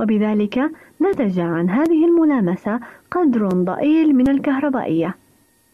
وبذلك 0.00 0.70
نتج 1.02 1.40
عن 1.40 1.70
هذه 1.70 2.04
الملامسة 2.04 2.80
قدر 3.10 3.48
ضئيل 3.48 4.16
من 4.16 4.28
الكهربائية. 4.28 5.14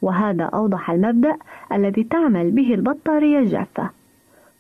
وهذا 0.03 0.45
أوضح 0.45 0.91
المبدأ 0.91 1.37
الذي 1.73 2.05
تعمل 2.05 2.51
به 2.51 2.75
البطارية 2.75 3.39
الجافة. 3.39 3.91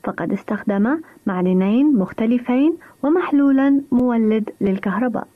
فقد 0.05 0.33
استخدم 0.33 1.00
معدنين 1.26 1.98
مختلفين 1.98 2.76
ومحلولا 3.03 3.81
مولد 3.92 4.50
للكهرباء. 4.61 5.29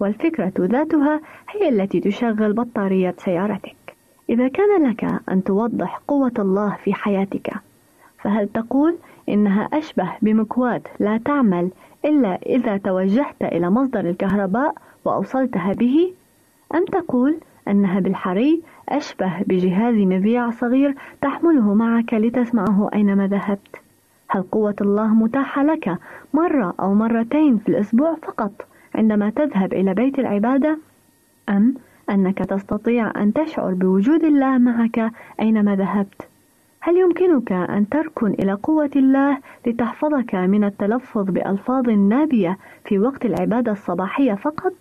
والفكرة 0.00 0.52
ذاتها 0.58 1.20
هي 1.50 1.68
التي 1.68 2.00
تشغل 2.00 2.52
بطارية 2.52 3.14
سيارتك. 3.18 3.76
إذا 4.30 4.48
كان 4.48 4.90
لك 4.90 5.04
أن 5.28 5.44
توضح 5.44 6.00
قوة 6.08 6.32
الله 6.38 6.76
في 6.84 6.94
حياتك 6.94 7.52
فهل 8.18 8.48
تقول 8.48 8.96
إنها 9.28 9.68
أشبه 9.72 10.12
بمكواة 10.22 10.82
لا 11.00 11.18
تعمل 11.24 11.70
إلا 12.04 12.38
إذا 12.46 12.76
توجهت 12.76 13.42
إلى 13.42 13.70
مصدر 13.70 14.00
الكهرباء 14.00 14.74
وأوصلتها 15.04 15.72
به؟ 15.72 16.12
أم 16.74 16.84
تقول 16.84 17.36
أنها 17.68 18.00
بالحري 18.00 18.62
أشبه 18.92 19.42
بجهاز 19.46 19.94
مذياع 19.94 20.50
صغير 20.50 20.94
تحمله 21.20 21.74
معك 21.74 22.14
لتسمعه 22.14 22.90
أينما 22.94 23.26
ذهبت؟ 23.26 23.80
هل 24.28 24.42
قوة 24.42 24.76
الله 24.80 25.06
متاحة 25.06 25.62
لك 25.62 25.98
مرة 26.34 26.74
أو 26.80 26.94
مرتين 26.94 27.58
في 27.58 27.68
الأسبوع 27.68 28.14
فقط 28.14 28.52
عندما 28.94 29.30
تذهب 29.30 29.72
إلى 29.72 29.94
بيت 29.94 30.18
العبادة؟ 30.18 30.78
أم 31.48 31.74
أنك 32.10 32.38
تستطيع 32.38 33.12
أن 33.22 33.32
تشعر 33.32 33.74
بوجود 33.74 34.24
الله 34.24 34.58
معك 34.58 35.12
أينما 35.40 35.76
ذهبت؟ 35.76 36.28
هل 36.80 36.96
يمكنك 36.96 37.52
أن 37.52 37.88
تركن 37.88 38.30
إلى 38.30 38.52
قوة 38.52 38.90
الله 38.96 39.38
لتحفظك 39.66 40.34
من 40.34 40.64
التلفظ 40.64 41.30
بألفاظ 41.30 41.88
نابية 41.88 42.58
في 42.84 42.98
وقت 42.98 43.26
العبادة 43.26 43.72
الصباحية 43.72 44.34
فقط؟ 44.34 44.72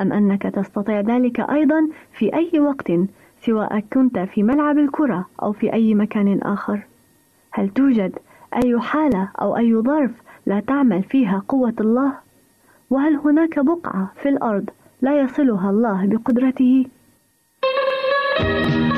أم 0.00 0.12
أنك 0.12 0.42
تستطيع 0.42 1.00
ذلك 1.00 1.40
أيضا 1.40 1.88
في 2.12 2.34
أي 2.34 2.60
وقت 2.60 2.92
سواء 3.46 3.80
كنت 3.80 4.18
في 4.18 4.42
ملعب 4.42 4.78
الكرة 4.78 5.26
أو 5.42 5.52
في 5.52 5.72
أي 5.72 5.94
مكان 5.94 6.40
آخر؟ 6.42 6.80
هل 7.50 7.68
توجد 7.68 8.18
أي 8.64 8.80
حالة 8.80 9.28
أو 9.40 9.56
أي 9.56 9.74
ظرف 9.74 10.10
لا 10.46 10.60
تعمل 10.60 11.02
فيها 11.02 11.42
قوة 11.48 11.74
الله؟ 11.80 12.12
وهل 12.90 13.16
هناك 13.16 13.58
بقعة 13.58 14.12
في 14.22 14.28
الأرض 14.28 14.70
لا 15.02 15.20
يصلها 15.20 15.70
الله 15.70 16.06
بقدرته؟ 16.06 16.86
كل 18.38 18.97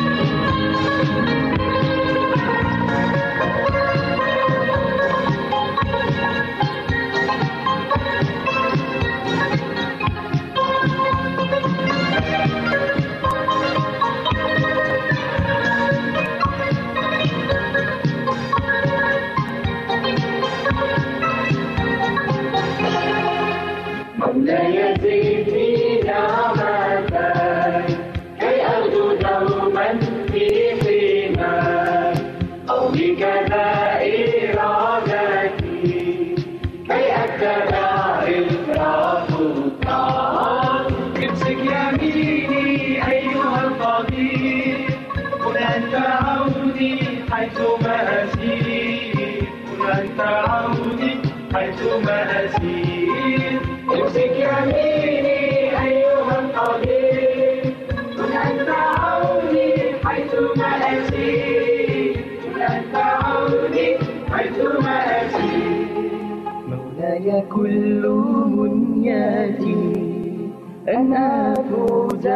أن 71.00 71.12
أفوز 71.14 72.26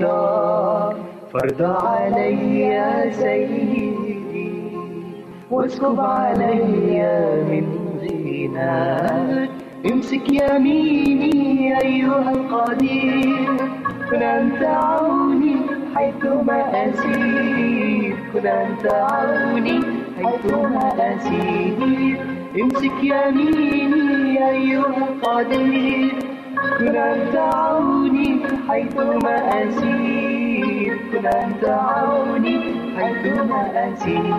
برضا 0.00 0.94
فرض 1.32 1.62
علي 1.62 3.10
سيدي 3.10 3.92
واسكب 5.50 6.00
علي 6.00 7.02
من 7.50 7.66
غناك 8.02 9.50
امسك 9.92 10.26
يميني 10.28 11.78
أيها 11.82 12.30
القدير 12.32 13.56
كن 14.10 14.22
أنت 14.22 14.62
عوني 14.62 15.56
حيثما 15.94 16.88
أسير. 16.88 18.16
كن 18.34 18.46
أنت 18.46 18.86
عوني 18.92 19.80
حيثما 20.16 20.92
أسير. 21.16 22.16
امسك 22.62 22.98
يميني 23.02 24.50
أيها 24.50 24.86
القدير 25.08 26.27
كن 26.78 26.96
أنت 26.96 27.36
عوني 27.36 28.40
حيثما 28.68 29.36
أسير. 29.62 30.96
كن 31.12 31.26
أنت 31.26 31.64
عوني 31.64 32.56
حيثما 32.96 33.60
أسير. 33.74 34.34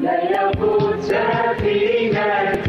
لا 0.00 0.16
يفوت 0.30 1.00
سفينتي 1.00 2.67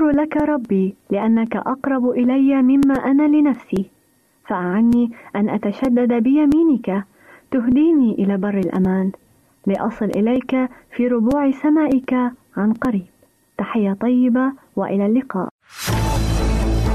الشكر 0.00 0.22
لك 0.22 0.36
ربي 0.36 0.94
لأنك 1.10 1.56
أقرب 1.56 2.10
إلي 2.10 2.62
مما 2.62 2.94
أنا 2.94 3.22
لنفسي. 3.22 3.90
فأعني 4.48 5.10
أن 5.36 5.48
أتشدد 5.48 6.12
بيمينك 6.12 7.04
تهديني 7.50 8.14
إلى 8.14 8.36
بر 8.36 8.58
الأمان. 8.58 9.12
لأصل 9.66 10.04
إليك 10.04 10.68
في 10.96 11.08
ربوع 11.08 11.50
سمائك 11.50 12.14
عن 12.56 12.72
قريب. 12.72 13.06
تحية 13.58 13.92
طيبة 13.92 14.52
وإلى 14.76 15.06
اللقاء. 15.06 15.48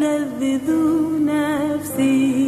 لك 0.00 0.42
يا 1.28 2.47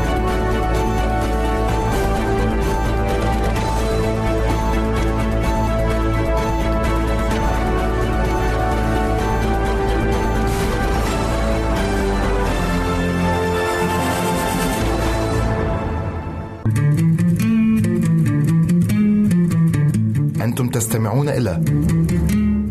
أنتم 20.61 20.79
تستمعون 20.79 21.29
إلى 21.29 21.63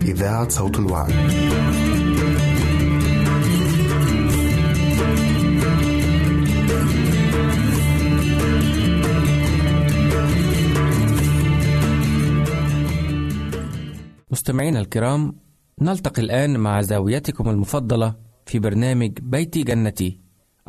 إذاعة 0.03 0.49
صوت 0.49 0.79
الوعي. 0.79 1.13
مستمعينا 14.31 14.81
الكرام 14.81 15.37
نلتقي 15.81 16.23
الآن 16.23 16.61
مع 16.61 16.81
زاويتكم 16.81 17.49
المفضلة 17.49 18.15
في 18.47 18.59
برنامج 18.59 19.19
بيتي 19.23 19.63
جنتي 19.63 20.21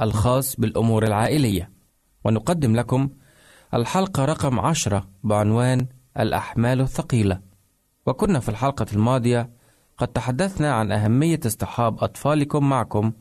الخاص 0.01 0.55
بالأمور 0.55 1.05
العائلية 1.05 1.71
ونقدم 2.25 2.75
لكم 2.75 3.09
الحلقة 3.73 4.25
رقم 4.25 4.59
عشرة 4.59 5.09
بعنوان 5.23 5.87
الأحمال 6.19 6.81
الثقيلة. 6.81 7.41
وكنا 8.05 8.39
في 8.39 8.49
الحلقة 8.49 8.85
الماضية 8.93 9.49
قد 9.97 10.07
تحدثنا 10.07 10.73
عن 10.73 10.91
أهمية 10.91 11.39
اصطحاب 11.45 12.03
أطفالكم 12.03 12.69
معكم 12.69 13.11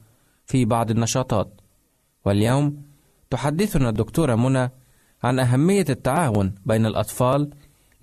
في 0.46 0.64
بعض 0.64 0.90
النشاطات. 0.90 1.60
واليوم 2.24 2.82
تحدثنا 3.30 3.88
الدكتورة 3.88 4.34
منى 4.34 4.70
عن 5.22 5.38
أهمية 5.38 5.84
التعاون 5.88 6.54
بين 6.66 6.86
الأطفال 6.86 7.50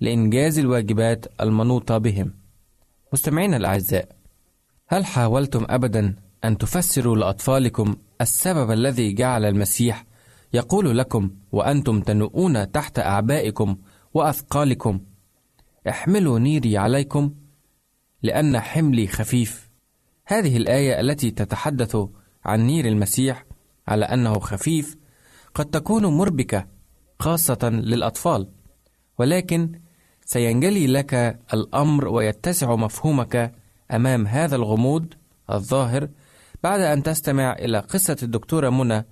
لإنجاز 0.00 0.58
الواجبات 0.58 1.26
المنوطة 1.40 1.98
بهم. 1.98 2.34
مستمعينا 3.12 3.56
الأعزاء 3.56 4.08
هل 4.88 5.04
حاولتم 5.04 5.66
أبدا 5.70 6.16
أن 6.44 6.58
تفسروا 6.58 7.16
لأطفالكم 7.16 7.96
السبب 8.20 8.70
الذي 8.70 9.12
جعل 9.12 9.44
المسيح 9.44 10.04
يقول 10.52 10.98
لكم 10.98 11.30
وأنتم 11.52 12.00
تنؤون 12.00 12.72
تحت 12.72 12.98
أعبائكم 12.98 13.76
وأثقالكم. 14.18 15.00
احملوا 15.88 16.38
نيري 16.38 16.78
عليكم 16.78 17.34
لأن 18.22 18.60
حملي 18.60 19.06
خفيف. 19.06 19.70
هذه 20.26 20.56
الآية 20.56 21.00
التي 21.00 21.30
تتحدث 21.30 21.96
عن 22.44 22.60
نير 22.66 22.88
المسيح 22.88 23.44
على 23.88 24.04
أنه 24.04 24.38
خفيف 24.38 24.96
قد 25.54 25.64
تكون 25.64 26.06
مربكة 26.06 26.66
خاصة 27.20 27.68
للأطفال 27.68 28.48
ولكن 29.18 29.80
سينجلي 30.24 30.86
لك 30.86 31.40
الأمر 31.54 32.08
ويتسع 32.08 32.76
مفهومك 32.76 33.54
أمام 33.92 34.26
هذا 34.26 34.56
الغموض 34.56 35.14
الظاهر 35.50 36.08
بعد 36.62 36.80
أن 36.80 37.02
تستمع 37.02 37.52
إلى 37.52 37.78
قصة 37.78 38.16
الدكتورة 38.22 38.70
منى 38.70 39.04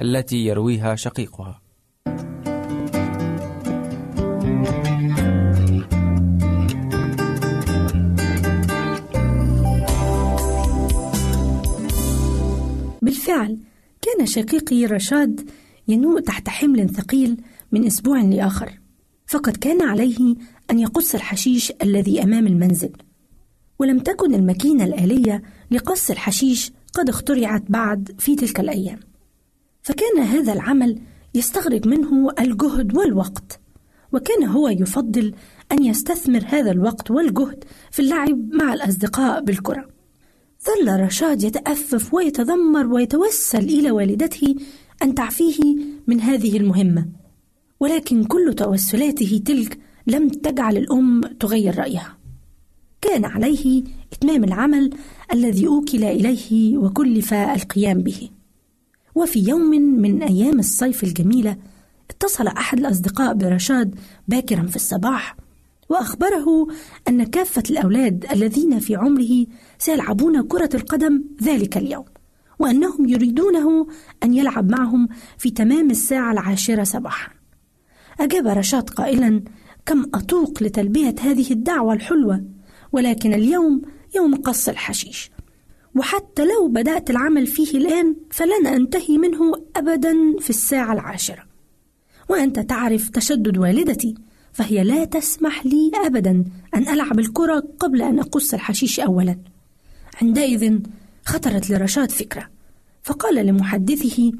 التي 0.00 0.46
يرويها 0.46 0.94
شقيقها. 0.94 1.63
بالفعل. 13.34 13.58
كان 14.02 14.26
شقيقي 14.26 14.86
رشاد 14.86 15.50
ينوء 15.88 16.20
تحت 16.20 16.48
حمل 16.48 16.90
ثقيل 16.90 17.40
من 17.72 17.86
أسبوع 17.86 18.20
لآخر. 18.20 18.80
فقد 19.26 19.56
كان 19.56 19.82
عليه 19.82 20.34
أن 20.70 20.78
يقص 20.78 21.14
الحشيش 21.14 21.72
الذي 21.82 22.22
أمام 22.22 22.46
المنزل. 22.46 22.92
ولم 23.78 23.98
تكن 23.98 24.34
الماكينة 24.34 24.84
الآلية 24.84 25.42
لقص 25.70 26.10
الحشيش 26.10 26.72
قد 26.92 27.08
اخترعت 27.08 27.62
بعد 27.68 28.12
في 28.18 28.36
تلك 28.36 28.60
الأيام. 28.60 29.00
فكان 29.82 30.18
هذا 30.18 30.52
العمل 30.52 31.00
يستغرق 31.34 31.86
منه 31.86 32.30
الجهد 32.40 32.96
والوقت. 32.96 33.60
وكان 34.12 34.44
هو 34.44 34.68
يفضل 34.68 35.34
أن 35.72 35.84
يستثمر 35.84 36.44
هذا 36.46 36.70
الوقت 36.70 37.10
والجهد 37.10 37.64
في 37.90 38.02
اللعب 38.02 38.38
مع 38.52 38.74
الأصدقاء 38.74 39.44
بالكرة. 39.44 39.93
ظل 40.66 41.00
رشاد 41.00 41.42
يتأفف 41.42 42.14
ويتذمر 42.14 42.86
ويتوسل 42.86 43.64
إلى 43.64 43.90
والدته 43.90 44.54
أن 45.02 45.14
تعفيه 45.14 45.76
من 46.06 46.20
هذه 46.20 46.56
المهمة. 46.56 47.06
ولكن 47.80 48.24
كل 48.24 48.54
توسلاته 48.54 49.42
تلك 49.46 49.78
لم 50.06 50.28
تجعل 50.28 50.76
الأم 50.76 51.20
تغير 51.20 51.78
رأيها. 51.78 52.18
كان 53.00 53.24
عليه 53.24 53.84
إتمام 54.12 54.44
العمل 54.44 54.90
الذي 55.32 55.66
أوكل 55.66 56.04
إليه 56.04 56.78
وكلف 56.78 57.34
القيام 57.34 58.02
به. 58.02 58.30
وفي 59.14 59.48
يوم 59.48 59.70
من 60.00 60.22
أيام 60.22 60.58
الصيف 60.58 61.04
الجميلة 61.04 61.56
اتصل 62.10 62.46
أحد 62.46 62.78
الأصدقاء 62.78 63.34
برشاد 63.34 63.94
باكرا 64.28 64.62
في 64.62 64.76
الصباح 64.76 65.36
وأخبره 65.94 66.66
أن 67.08 67.24
كافة 67.24 67.62
الأولاد 67.70 68.26
الذين 68.32 68.78
في 68.78 68.96
عمره 68.96 69.46
سيلعبون 69.78 70.42
كرة 70.42 70.70
القدم 70.74 71.24
ذلك 71.42 71.76
اليوم 71.76 72.04
وأنهم 72.58 73.08
يريدونه 73.08 73.86
أن 74.24 74.34
يلعب 74.34 74.70
معهم 74.70 75.08
في 75.38 75.50
تمام 75.50 75.90
الساعة 75.90 76.32
العاشرة 76.32 76.84
صباحا. 76.84 77.32
أجاب 78.20 78.46
رشاد 78.46 78.90
قائلا 78.90 79.42
كم 79.86 80.02
أطوق 80.14 80.62
لتلبية 80.62 81.14
هذه 81.20 81.50
الدعوة 81.50 81.94
الحلوة 81.94 82.44
ولكن 82.92 83.34
اليوم 83.34 83.82
يوم 84.16 84.34
قص 84.34 84.68
الحشيش 84.68 85.30
وحتى 85.96 86.44
لو 86.44 86.68
بدأت 86.68 87.10
العمل 87.10 87.46
فيه 87.46 87.78
الآن 87.78 88.16
فلن 88.30 88.66
أنتهي 88.66 89.18
منه 89.18 89.52
أبدا 89.76 90.14
في 90.40 90.50
الساعة 90.50 90.92
العاشرة. 90.92 91.42
وأنت 92.28 92.60
تعرف 92.60 93.10
تشدد 93.10 93.58
والدتي 93.58 94.14
فهي 94.54 94.84
لا 94.84 95.04
تسمح 95.04 95.66
لي 95.66 95.90
أبدا 95.94 96.44
أن 96.74 96.88
ألعب 96.88 97.18
الكرة 97.18 97.64
قبل 97.78 98.02
أن 98.02 98.18
أقص 98.18 98.54
الحشيش 98.54 99.00
أولا. 99.00 99.36
عندئذ 100.22 100.78
خطرت 101.24 101.70
لرشاد 101.70 102.10
فكرة 102.10 102.48
فقال 103.02 103.46
لمحدثه 103.46 104.32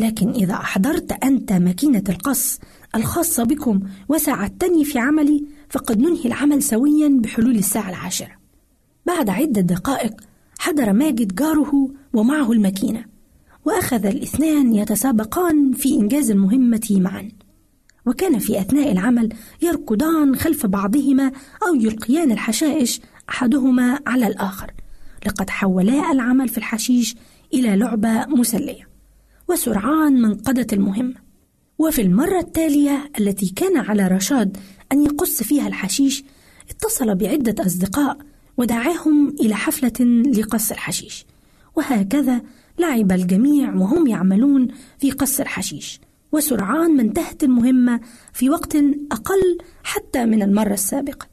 لكن 0.00 0.30
إذا 0.30 0.54
أحضرت 0.54 1.24
أنت 1.24 1.52
ماكينة 1.52 2.02
القص 2.08 2.58
الخاصة 2.94 3.44
بكم 3.44 3.80
وساعدتني 4.08 4.84
في 4.84 4.98
عملي 4.98 5.44
فقد 5.70 5.98
ننهي 5.98 6.24
العمل 6.24 6.62
سويا 6.62 7.08
بحلول 7.08 7.56
الساعة 7.56 7.90
العاشرة. 7.90 8.32
بعد 9.06 9.30
عدة 9.30 9.60
دقائق 9.60 10.20
حضر 10.58 10.92
ماجد 10.92 11.34
جاره 11.34 11.90
ومعه 12.12 12.52
الماكينة 12.52 13.04
وأخذ 13.64 14.06
الاثنان 14.06 14.74
يتسابقان 14.74 15.72
في 15.72 15.94
إنجاز 15.94 16.30
المهمة 16.30 16.86
معا. 16.90 17.28
وكان 18.08 18.38
في 18.38 18.60
أثناء 18.60 18.92
العمل 18.92 19.28
يركضان 19.62 20.36
خلف 20.36 20.66
بعضهما 20.66 21.32
أو 21.66 21.74
يلقيان 21.74 22.32
الحشائش 22.32 23.00
أحدهما 23.30 24.00
على 24.06 24.26
الآخر. 24.26 24.72
لقد 25.26 25.50
حولا 25.50 26.12
العمل 26.12 26.48
في 26.48 26.58
الحشيش 26.58 27.16
إلى 27.54 27.76
لعبة 27.76 28.26
مسلية. 28.26 28.88
وسرعان 29.48 30.22
من 30.22 30.34
قضت 30.34 30.72
المهمة 30.72 31.14
وفي 31.78 32.02
المرة 32.02 32.38
التالية 32.38 33.10
التي 33.20 33.52
كان 33.56 33.76
على 33.76 34.08
رشاد 34.08 34.56
أن 34.92 35.04
يقص 35.04 35.42
فيها 35.42 35.66
الحشيش 35.68 36.24
اتصل 36.70 37.14
بعدة 37.14 37.66
أصدقاء 37.66 38.18
ودعاهم 38.56 39.28
إلى 39.28 39.54
حفلة 39.54 40.22
لقص 40.36 40.70
الحشيش. 40.70 41.26
وهكذا 41.76 42.42
لعب 42.78 43.12
الجميع 43.12 43.74
وهم 43.74 44.06
يعملون 44.06 44.68
في 44.98 45.10
قص 45.10 45.40
الحشيش. 45.40 46.00
وسرعان 46.32 46.96
ما 46.96 47.02
انتهت 47.02 47.44
المهمة 47.44 48.00
في 48.32 48.50
وقت 48.50 48.76
أقل 49.12 49.58
حتى 49.82 50.24
من 50.24 50.42
المرة 50.42 50.72
السابقة. 50.72 51.26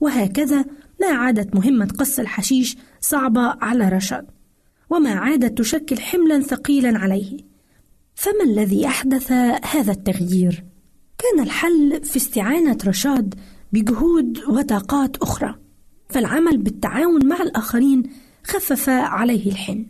وهكذا 0.00 0.64
ما 1.00 1.06
عادت 1.06 1.54
مهمة 1.54 1.86
قص 1.98 2.18
الحشيش 2.18 2.76
صعبة 3.00 3.40
على 3.40 3.88
رشاد 3.88 4.26
وما 4.90 5.10
عادت 5.10 5.58
تشكل 5.58 5.98
حملا 5.98 6.40
ثقيلا 6.40 6.98
عليه. 6.98 7.38
فما 8.14 8.44
الذي 8.44 8.86
أحدث 8.86 9.32
هذا 9.72 9.92
التغيير؟ 9.92 10.64
كان 11.18 11.44
الحل 11.44 12.00
في 12.04 12.16
استعانة 12.16 12.78
رشاد 12.86 13.34
بجهود 13.72 14.38
وطاقات 14.48 15.16
أخرى 15.16 15.54
فالعمل 16.08 16.58
بالتعاون 16.58 17.26
مع 17.26 17.36
الآخرين 17.42 18.02
خفف 18.44 18.88
عليه 18.88 19.50
الحمل 19.50 19.86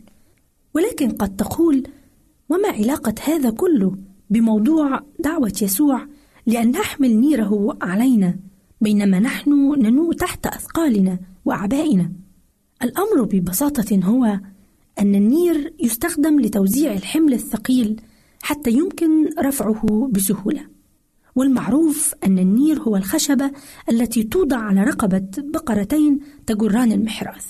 ولكن 0.74 1.10
قد 1.10 1.36
تقول 1.36 1.88
وما 2.48 2.68
علاقة 2.68 3.14
هذا 3.24 3.50
كله 3.50 3.96
بموضوع 4.30 5.00
دعوة 5.18 5.52
يسوع 5.62 6.06
لأن 6.46 6.70
نحمل 6.70 7.16
نيره 7.16 7.78
علينا 7.82 8.36
بينما 8.80 9.20
نحن 9.20 9.50
ننوء 9.78 10.12
تحت 10.12 10.46
أثقالنا 10.46 11.18
وأعبائنا. 11.44 12.12
الأمر 12.82 13.22
ببساطة 13.22 14.00
هو 14.04 14.40
أن 14.98 15.14
النير 15.14 15.74
يستخدم 15.80 16.40
لتوزيع 16.40 16.92
الحمل 16.92 17.32
الثقيل 17.32 18.00
حتى 18.42 18.70
يمكن 18.70 19.30
رفعه 19.38 20.08
بسهولة. 20.12 20.66
والمعروف 21.36 22.14
أن 22.26 22.38
النير 22.38 22.80
هو 22.80 22.96
الخشبة 22.96 23.50
التي 23.90 24.22
توضع 24.22 24.56
على 24.56 24.84
رقبة 24.84 25.28
بقرتين 25.38 26.20
تجران 26.46 26.92
المحراث. 26.92 27.46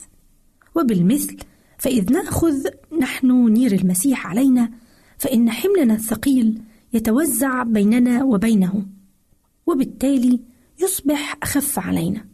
وبالمثل 0.75 1.37
فإذ 1.79 2.13
نأخذ 2.13 2.55
نحن 3.01 3.49
نير 3.49 3.73
المسيح 3.73 4.27
علينا 4.27 4.71
فإن 5.19 5.51
حملنا 5.51 5.95
الثقيل 5.95 6.63
يتوزع 6.93 7.63
بيننا 7.63 8.25
وبينه 8.25 8.87
وبالتالي 9.67 10.41
يصبح 10.83 11.39
أخف 11.43 11.79
علينا. 11.79 12.25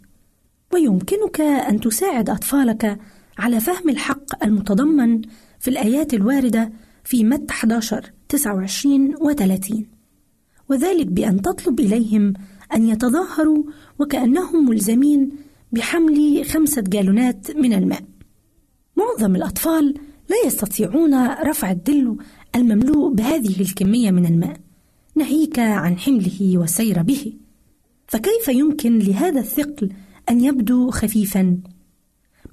ويمكنك 0.73 1.41
أن 1.41 1.81
تساعد 1.81 2.31
أطفالك 2.31 2.99
على 3.39 3.61
فهم 3.61 3.89
الحق 3.89 4.45
المتضمن 4.45 5.23
في 5.59 5.69
الآيات 5.69 6.15
الواردة 6.15 6.73
في 7.05 7.25
مت 7.25 7.51
11 7.51 8.13
29 8.29 9.15
و 9.21 9.33
30 9.33 9.87
وذلك 10.69 11.07
بأن 11.07 11.43
تطلب 11.43 11.81
إليهم 11.81 12.33
أن 12.75 12.89
يتظاهروا 12.89 13.65
وكأنهم 13.99 14.69
ملزمين 14.69 15.31
بحمل 15.73 16.45
خمسة 16.45 16.83
جالونات 16.83 17.57
من 17.57 17.73
الماء. 17.73 18.03
معظم 18.97 19.37
الأطفال 19.37 19.95
لا 20.29 20.37
يستطيعون 20.47 21.27
رفع 21.27 21.71
الدلو 21.71 22.19
المملوء 22.57 23.15
بهذه 23.15 23.61
الكمية 23.61 24.11
من 24.11 24.27
الماء. 24.27 24.57
ناهيك 25.15 25.59
عن 25.59 25.99
حمله 25.99 26.59
والسير 26.59 27.03
به. 27.03 27.33
فكيف 28.07 28.49
يمكن 28.49 28.99
لهذا 28.99 29.41
الثقل 29.41 29.93
أن 30.31 30.41
يبدو 30.41 30.91
خفيفا؟ 30.91 31.59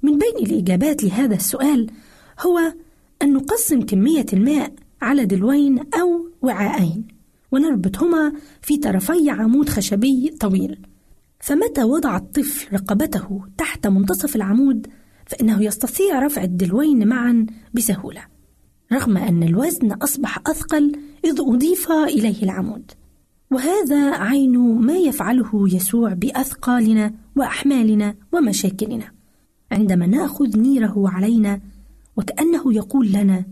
من 0.02 0.18
بين 0.18 0.46
الإجابات 0.46 1.04
لهذا 1.04 1.34
السؤال 1.34 1.90
هو 2.40 2.58
أن 3.22 3.32
نقسم 3.32 3.80
كمية 3.82 4.26
الماء 4.32 4.72
على 5.02 5.24
دلوين 5.24 5.78
أو 5.78 6.28
وعاءين 6.42 7.04
ونربطهما 7.52 8.32
في 8.62 8.76
طرفي 8.76 9.30
عمود 9.30 9.68
خشبي 9.68 10.30
طويل. 10.40 10.78
فمتى 11.40 11.82
وضع 11.82 12.16
الطفل 12.16 12.74
رقبته 12.74 13.42
تحت 13.58 13.86
منتصف 13.86 14.36
العمود؟ 14.36 14.86
فإنه 15.26 15.62
يستطيع 15.62 16.18
رفع 16.18 16.42
الدلوين 16.42 17.08
معا 17.08 17.46
بسهولة. 17.74 18.29
رغم 18.92 19.16
أن 19.16 19.42
الوزن 19.42 19.92
أصبح 19.92 20.38
أثقل 20.46 20.92
إذ 21.24 21.40
أضيف 21.40 21.92
إليه 21.92 22.42
العمود. 22.42 22.90
وهذا 23.50 24.10
عين 24.10 24.58
ما 24.58 24.96
يفعله 24.96 25.74
يسوع 25.74 26.12
بأثقالنا 26.12 27.14
وأحمالنا 27.36 28.14
ومشاكلنا. 28.32 29.12
عندما 29.72 30.06
نأخذ 30.06 30.58
نيره 30.58 31.08
علينا 31.08 31.60
وكأنه 32.16 32.74
يقول 32.74 33.12
لنا 33.12 33.44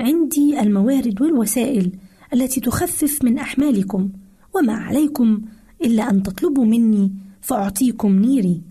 عندي 0.00 0.60
الموارد 0.60 1.22
والوسائل 1.22 1.92
التي 2.32 2.60
تخفف 2.60 3.24
من 3.24 3.38
أحمالكم 3.38 4.10
وما 4.54 4.72
عليكم 4.72 5.40
إلا 5.84 6.10
أن 6.10 6.22
تطلبوا 6.22 6.64
مني 6.64 7.12
فأعطيكم 7.40 8.18
نيري. 8.18 8.62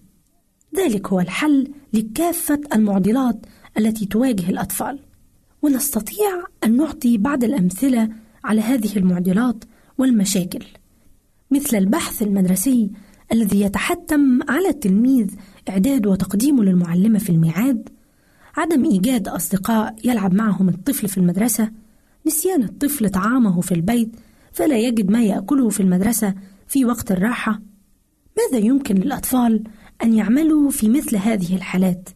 ذلك 0.76 1.08
هو 1.08 1.20
الحل 1.20 1.68
لكافة 1.93 2.62
المعضلات 2.74 3.45
التي 3.78 4.06
تواجه 4.06 4.50
الأطفال. 4.50 5.00
ونستطيع 5.62 6.43
أن 6.64 6.78
نعطي 6.78 7.18
بعض 7.18 7.43
الأمثلة 7.43 8.10
على 8.43 8.62
هذه 8.62 8.97
المعضلات 8.97 9.64
والمشاكل 9.97 10.66
مثل 11.51 11.78
البحث 11.78 12.22
المدرسي 12.22 12.91
الذي 13.32 13.62
يتحتم 13.62 14.39
على 14.49 14.70
التلميذ 14.70 15.32
إعداد 15.70 16.07
وتقديمه 16.07 16.64
للمعلمة 16.64 17.20
في 17.20 17.30
الميعاد 17.30 17.89
عدم 18.57 18.86
إيجاد 18.86 19.28
أصدقاء 19.28 19.95
يلعب 20.03 20.34
معهم 20.34 20.70
الطفل 20.70 21.07
في 21.07 21.18
المدرسة 21.18 21.72
نسيان 22.28 22.64
الطفل 22.64 23.10
طعامه 23.10 23.62
في 23.62 23.72
البيت 23.72 24.16
فلا 24.51 24.78
يجد 24.78 25.12
ما 25.12 25.24
يأكله 25.24 25.70
في 25.70 25.80
المدرسة 25.80 26.36
في 26.68 26.86
وقت 26.86 27.12
الراحة 27.12 27.62
ماذا 28.38 28.66
يمكن 28.66 28.95
للأطفال 28.95 29.64
أن 30.03 30.14
يعملوا 30.14 30.70
في 30.70 30.89
مثل 30.89 31.16
هذه 31.18 31.55
الحالات؟ 31.55 32.10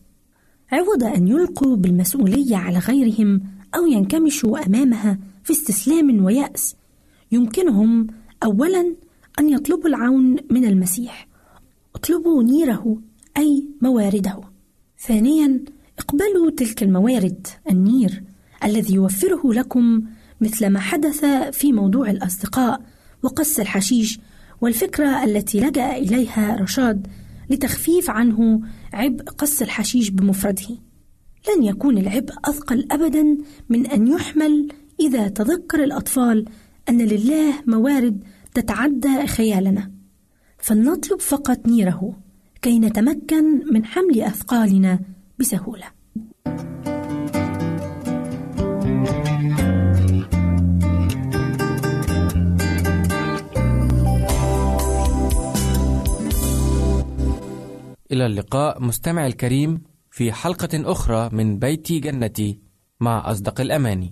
عوض 0.74 1.04
أن 1.04 1.28
يلقوا 1.28 1.76
بالمسؤولية 1.76 2.56
على 2.56 2.78
غيرهم 2.80 3.42
أو 3.76 3.86
ينكمشوا 3.86 4.66
أمامها 4.68 5.18
في 5.44 5.54
استسلام 5.54 6.26
ويأس. 6.26 6.76
يمكنهم 7.32 8.08
أولا 8.44 8.96
أن 9.40 9.50
يطلبوا 9.50 9.90
العون 9.90 10.36
من 10.52 10.66
المسيح. 10.66 11.28
اطلبوا 11.96 12.44
نيره 12.44 12.98
أي 13.38 13.64
مواردة. 13.82 14.42
ثانيا 15.00 15.60
اقبلوا 16.00 16.52
تلك 16.58 16.84
الموارد 16.84 17.48
النير 17.70 18.24
الذي 18.64 18.94
يوفره 18.94 19.54
لكم 19.54 20.02
مثل 20.42 20.68
ما 20.68 20.80
حدث 20.80 21.26
في 21.52 21.72
موضوع 21.72 22.10
الأصدقاء 22.10 22.82
وقص 23.24 23.60
الحشيش 23.60 24.20
والفكرة 24.62 25.24
التي 25.24 25.60
لجأ 25.60 25.96
إليها 25.96 26.56
رشاد 26.56 27.08
لتخفيف 27.50 28.10
عنه 28.10 28.62
عبء 28.94 29.24
قص 29.24 29.62
الحشيش 29.62 30.10
بمفرده. 30.10 30.78
لن 31.50 31.64
يكون 31.64 31.98
العبء 31.98 32.34
أثقل 32.46 32.88
أبدا 32.92 33.38
من 33.70 33.86
أن 33.88 34.08
يحمل 34.08 34.68
إذا 35.00 35.28
تذكر 35.28 35.84
الأطفال 35.84 36.46
أن 36.90 37.02
لله 37.02 37.54
موارد 37.68 38.24
تتعدى 38.54 39.28
خيالنا. 39.28 39.92
فلنطلب 40.58 41.20
فقط 41.20 41.68
نيره 41.68 42.20
كي 42.62 42.80
نتمكن 42.80 43.74
من 43.74 43.86
حمل 43.86 44.22
أثقالنا 44.22 45.00
بسهولة. 45.40 45.86
إلى 58.14 58.26
اللقاء 58.26 58.82
مستمع 58.82 59.26
الكريم 59.26 59.82
في 60.12 60.32
حلقة 60.32 60.70
أخرى 60.74 61.30
من 61.32 61.60
بيتي 61.60 62.00
جنتي 62.00 62.60
مع 63.00 63.32
أصدق 63.32 63.62
الأماني. 63.62 64.12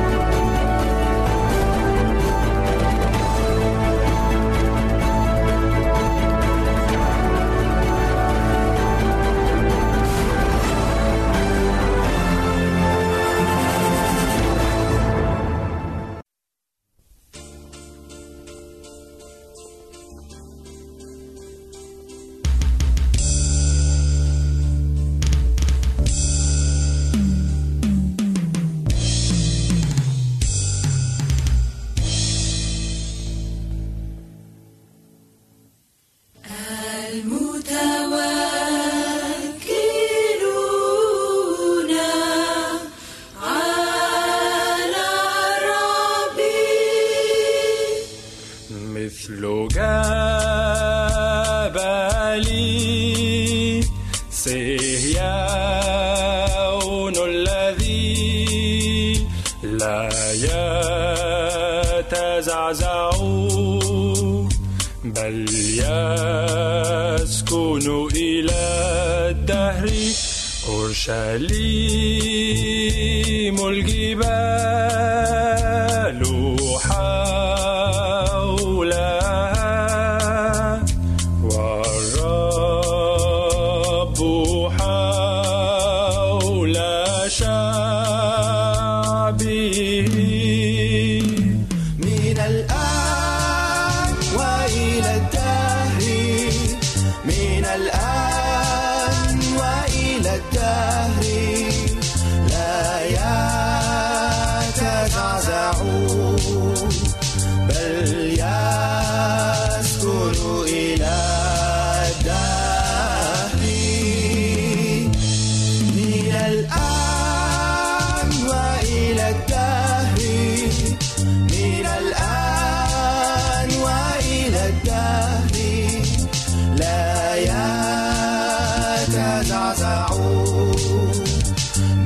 يتزعزعون 129.21 130.71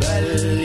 بل 0.02 0.65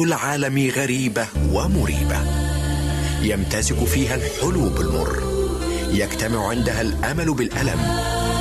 العالم 0.00 0.70
غريبة 0.76 1.26
ومريبة. 1.52 2.20
يمتزج 3.22 3.84
فيها 3.84 4.14
الحلو 4.14 4.68
بالمر. 4.68 5.22
يجتمع 5.90 6.48
عندها 6.48 6.80
الأمل 6.80 7.34
بالألم 7.34 7.80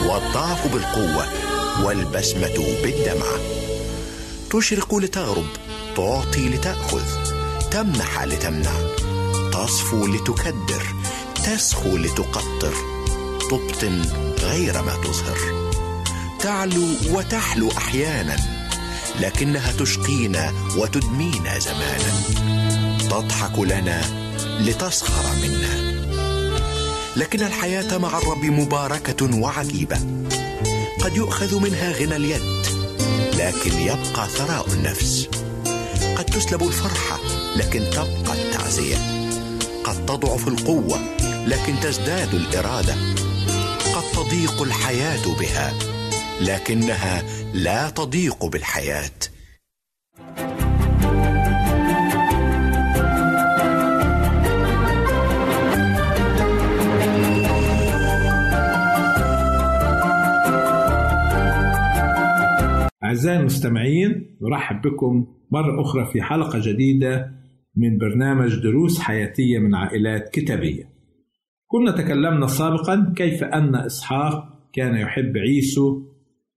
والضعف 0.10 0.74
بالقوة 0.74 1.28
والبسمة 1.84 2.78
بالدمعة 2.84 3.40
تشرق 4.50 4.96
لتغرب 4.96 5.46
تعطي 5.98 6.50
لتأخذ 6.50 7.04
تمنح 7.72 8.24
لتمنع. 8.24 8.72
تصفو 9.54 10.08
لتكدر 10.08 10.96
تسخو 11.36 11.98
لتقطر. 11.98 12.74
تبطن 13.50 14.02
غير 14.40 14.82
ما 14.82 14.96
تظهر. 15.04 15.72
تعلو 16.40 16.86
وتحلو 17.12 17.72
أحيانا. 17.72 18.55
لكنها 19.20 19.72
تشقينا 19.72 20.54
وتدمينا 20.78 21.60
زمانا. 21.60 22.14
تضحك 23.10 23.60
لنا 23.60 24.02
لتسخر 24.60 25.24
منا. 25.44 25.96
لكن 27.16 27.44
الحياة 27.44 27.98
مع 27.98 28.18
الرب 28.18 28.46
مباركة 28.46 29.40
وعجيبة. 29.40 29.98
قد 31.02 31.16
يؤخذ 31.16 31.60
منها 31.60 31.92
غنى 31.92 32.16
اليد 32.16 32.66
لكن 33.38 33.80
يبقى 33.80 34.30
ثراء 34.30 34.68
النفس. 34.74 35.30
قد 36.18 36.26
تسلب 36.26 36.64
الفرحة 36.64 37.20
لكن 37.56 37.84
تبقى 37.92 38.34
التعزية. 38.34 38.98
قد 39.84 40.06
تضعف 40.06 40.48
القوة 40.48 41.00
لكن 41.48 41.80
تزداد 41.80 42.34
الإرادة. 42.34 42.96
قد 43.96 44.04
تضيق 44.14 44.62
الحياة 44.62 45.36
بها 45.40 45.74
لكنها 46.42 47.24
لا 47.64 47.90
تضيق 47.90 48.46
بالحياة. 48.46 49.12
أعزائي 63.04 63.40
المستمعين 63.40 64.38
نرحب 64.42 64.82
بكم 64.82 65.28
مرة 65.52 65.82
أخرى 65.82 66.06
في 66.06 66.22
حلقة 66.22 66.60
جديدة 66.62 67.32
من 67.76 67.98
برنامج 67.98 68.56
دروس 68.56 69.00
حياتية 69.00 69.60
من 69.60 69.76
عائلات 69.76 70.30
كتابية. 70.30 70.90
كنا 71.68 71.92
تكلمنا 71.92 72.48
سابقا 72.48 73.14
كيف 73.18 73.44
أن 73.44 73.76
إسحاق 73.76 74.70
كان 74.74 74.96
يحب 74.96 75.38
عيسو 75.38 76.15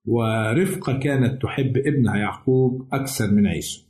ورفقة 0.08 0.98
كانت 0.98 1.42
تحب 1.42 1.76
ابنها 1.76 2.16
يعقوب 2.16 2.88
أكثر 2.92 3.30
من 3.30 3.46
عيسو. 3.46 3.82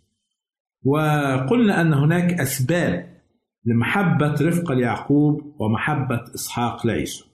وقلنا 0.85 1.81
أن 1.81 1.95
هناك 1.95 2.41
أسباب 2.41 3.19
لمحبة 3.65 4.33
رفقة 4.33 4.75
ليعقوب 4.75 5.55
ومحبة 5.61 6.21
إسحاق 6.35 6.87
لعيسو. 6.87 7.25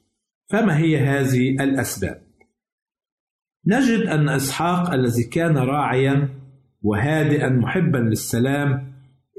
فما 0.51 0.79
هي 0.79 0.99
هذه 0.99 1.51
الأسباب؟ 1.51 2.23
نجد 3.67 4.07
أن 4.07 4.29
إسحاق 4.29 4.93
الذي 4.93 5.25
كان 5.25 5.57
راعيا 5.57 6.29
وهادئا 6.83 7.49
محبا 7.49 7.99
للسلام 7.99 8.93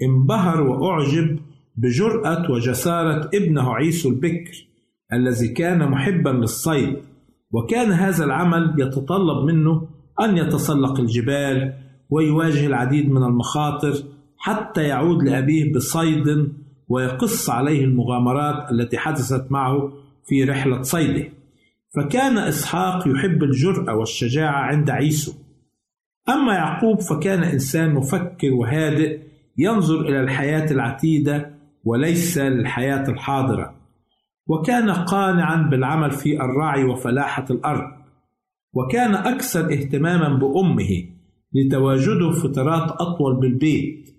انبهر 0.04 0.62
وأعجب 0.62 1.40
بجرأة 1.76 2.52
وجسارة 2.52 3.30
ابنه 3.34 3.76
عيسو 3.76 4.10
البكر 4.10 4.68
الذي 5.14 5.48
كان 5.48 5.90
محبا 5.90 6.30
للصيد. 6.30 6.96
وكان 7.52 7.92
هذا 7.92 8.26
العمل 8.26 8.76
يتطلب 8.78 9.46
منه 9.46 9.88
أن 10.22 10.38
يتسلق 10.38 11.00
الجبال 11.00 11.74
ويواجه 12.10 12.68
العديد 12.68 13.12
من 13.12 13.24
المخاطر 13.24 13.94
حتى 14.38 14.84
يعود 14.84 15.24
لأبيه 15.24 15.74
بصيد 15.74 16.52
ويقص 16.88 17.50
عليه 17.50 17.84
المغامرات 17.84 18.72
التي 18.72 18.98
حدثت 18.98 19.52
معه 19.52 19.94
في 20.28 20.44
رحلة 20.44 20.82
صيده. 20.82 21.30
فكان 21.96 22.38
إسحاق 22.38 23.08
يحب 23.08 23.44
الجرأة 23.44 23.96
والشجاعة 23.96 24.62
عند 24.62 24.90
عيسو. 24.90 25.34
أما 26.30 26.54
يعقوب 26.54 27.02
فكان 27.02 27.44
إنسان 27.44 27.94
مفكر 27.94 28.54
وهادئ 28.54 29.20
ينظر 29.58 30.02
إلى 30.02 30.22
الحياة 30.24 30.72
العتيدة 30.72 31.52
وليس 31.84 32.38
للحياة 32.38 33.10
الحاضرة. 33.10 33.76
وكان 34.48 34.92
قانعا 34.92 35.56
بالعمل 35.56 36.12
في 36.12 36.42
الرعي 36.42 36.84
وفلاحة 36.84 37.46
الأرض 37.50 37.92
وكان 38.74 39.16
أكثر 39.16 39.74
اهتماما 39.74 40.30
بأمه 40.38 41.04
لتواجده 41.54 42.32
فترات 42.32 42.92
أطول 42.92 43.40
بالبيت 43.40 44.10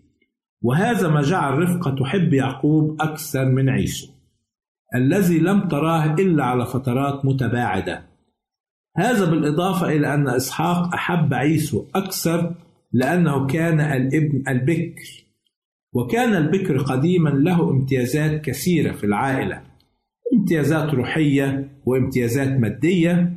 وهذا 0.62 1.08
ما 1.08 1.22
جعل 1.22 1.58
رفقة 1.58 1.90
تحب 1.90 2.32
يعقوب 2.32 2.96
أكثر 3.00 3.44
من 3.44 3.68
عيسو 3.68 4.16
الذي 4.94 5.38
لم 5.38 5.68
تراه 5.68 6.14
إلا 6.14 6.44
على 6.44 6.66
فترات 6.66 7.24
متباعدة. 7.24 8.02
هذا 8.96 9.30
بالإضافة 9.30 9.88
إلى 9.88 10.14
أن 10.14 10.28
إسحاق 10.28 10.94
أحب 10.94 11.34
عيسو 11.34 11.84
أكثر 11.94 12.54
لأنه 12.92 13.46
كان 13.46 13.80
الابن 13.80 14.42
البكر 14.48 15.24
وكان 15.92 16.34
البكر 16.34 16.78
قديما 16.78 17.28
له 17.28 17.70
امتيازات 17.70 18.40
كثيرة 18.40 18.92
في 18.92 19.04
العائلة. 19.04 19.62
امتيازات 20.34 20.94
روحية 20.94 21.68
وامتيازات 21.86 22.48
مادية 22.48 23.32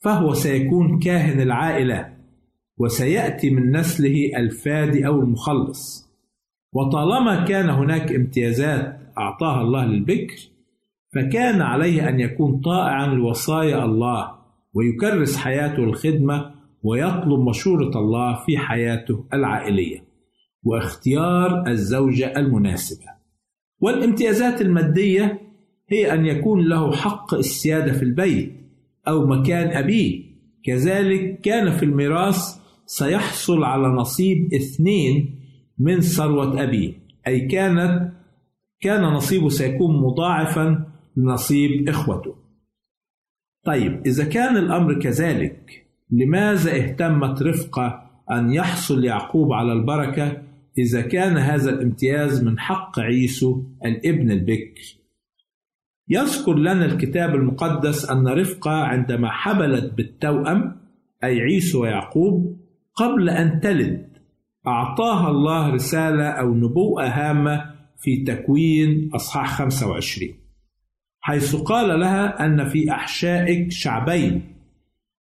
فهو 0.00 0.34
سيكون 0.34 0.98
كاهن 0.98 1.40
العائلة 1.40 2.14
وسيأتي 2.78 3.50
من 3.50 3.76
نسله 3.76 4.30
الفادي 4.36 5.06
أو 5.06 5.20
المخلص. 5.20 6.10
وطالما 6.72 7.44
كان 7.44 7.70
هناك 7.70 8.12
امتيازات 8.12 8.98
أعطاها 9.18 9.62
الله 9.62 9.84
للبكر 9.84 10.36
فكان 11.14 11.60
عليه 11.60 12.08
أن 12.08 12.20
يكون 12.20 12.60
طائعا 12.60 13.06
لوصايا 13.06 13.84
الله 13.84 14.30
ويكرس 14.74 15.36
حياته 15.36 15.84
الخدمة 15.84 16.54
ويطلب 16.82 17.48
مشورة 17.48 17.98
الله 17.98 18.44
في 18.46 18.58
حياته 18.58 19.24
العائلية 19.32 20.04
واختيار 20.62 21.66
الزوجة 21.68 22.32
المناسبة. 22.36 23.06
والامتيازات 23.80 24.60
المادية 24.60 25.40
هي 25.88 26.14
أن 26.14 26.26
يكون 26.26 26.68
له 26.68 26.92
حق 26.92 27.34
السيادة 27.34 27.92
في 27.92 28.02
البيت 28.02 28.52
أو 29.08 29.26
مكان 29.26 29.76
أبيه. 29.76 30.34
كذلك 30.64 31.40
كان 31.40 31.70
في 31.70 31.84
الميراث 31.84 32.58
سيحصل 32.86 33.64
على 33.64 33.88
نصيب 33.88 34.54
اثنين 34.54 35.40
من 35.78 36.00
ثروة 36.00 36.62
أبيه. 36.62 36.92
أي 37.26 37.40
كانت 37.40 38.12
كان 38.80 39.02
نصيبه 39.02 39.48
سيكون 39.48 39.96
مضاعفا 40.02 40.86
لنصيب 41.16 41.88
إخوته. 41.88 42.34
طيب 43.64 44.06
إذا 44.06 44.24
كان 44.24 44.56
الأمر 44.56 45.00
كذلك 45.00 45.86
لماذا 46.10 46.76
اهتمت 46.76 47.42
رفقة 47.42 48.10
أن 48.30 48.52
يحصل 48.52 49.04
يعقوب 49.04 49.52
على 49.52 49.72
البركة 49.72 50.42
إذا 50.78 51.00
كان 51.00 51.36
هذا 51.36 51.70
الامتياز 51.70 52.44
من 52.44 52.58
حق 52.58 52.98
عيسو 52.98 53.62
الابن 53.84 54.30
البكر؟ 54.30 55.03
يذكر 56.08 56.54
لنا 56.54 56.84
الكتاب 56.84 57.34
المقدس 57.34 58.10
أن 58.10 58.28
رفقة 58.28 58.70
عندما 58.70 59.30
حبلت 59.30 59.94
بالتوأم 59.94 60.76
أي 61.24 61.40
عيسو 61.40 61.82
ويعقوب 61.82 62.60
قبل 62.94 63.28
أن 63.28 63.60
تلد 63.60 64.08
أعطاها 64.66 65.30
الله 65.30 65.70
رسالة 65.70 66.24
أو 66.24 66.54
نبوءة 66.54 67.06
هامة 67.06 67.74
في 67.98 68.24
تكوين 68.24 69.10
أصحاح 69.14 69.58
25 69.58 70.44
حيث 71.20 71.56
قال 71.56 72.00
لها 72.00 72.46
أن 72.46 72.68
في 72.68 72.90
أحشائك 72.90 73.70
شعبين 73.70 74.54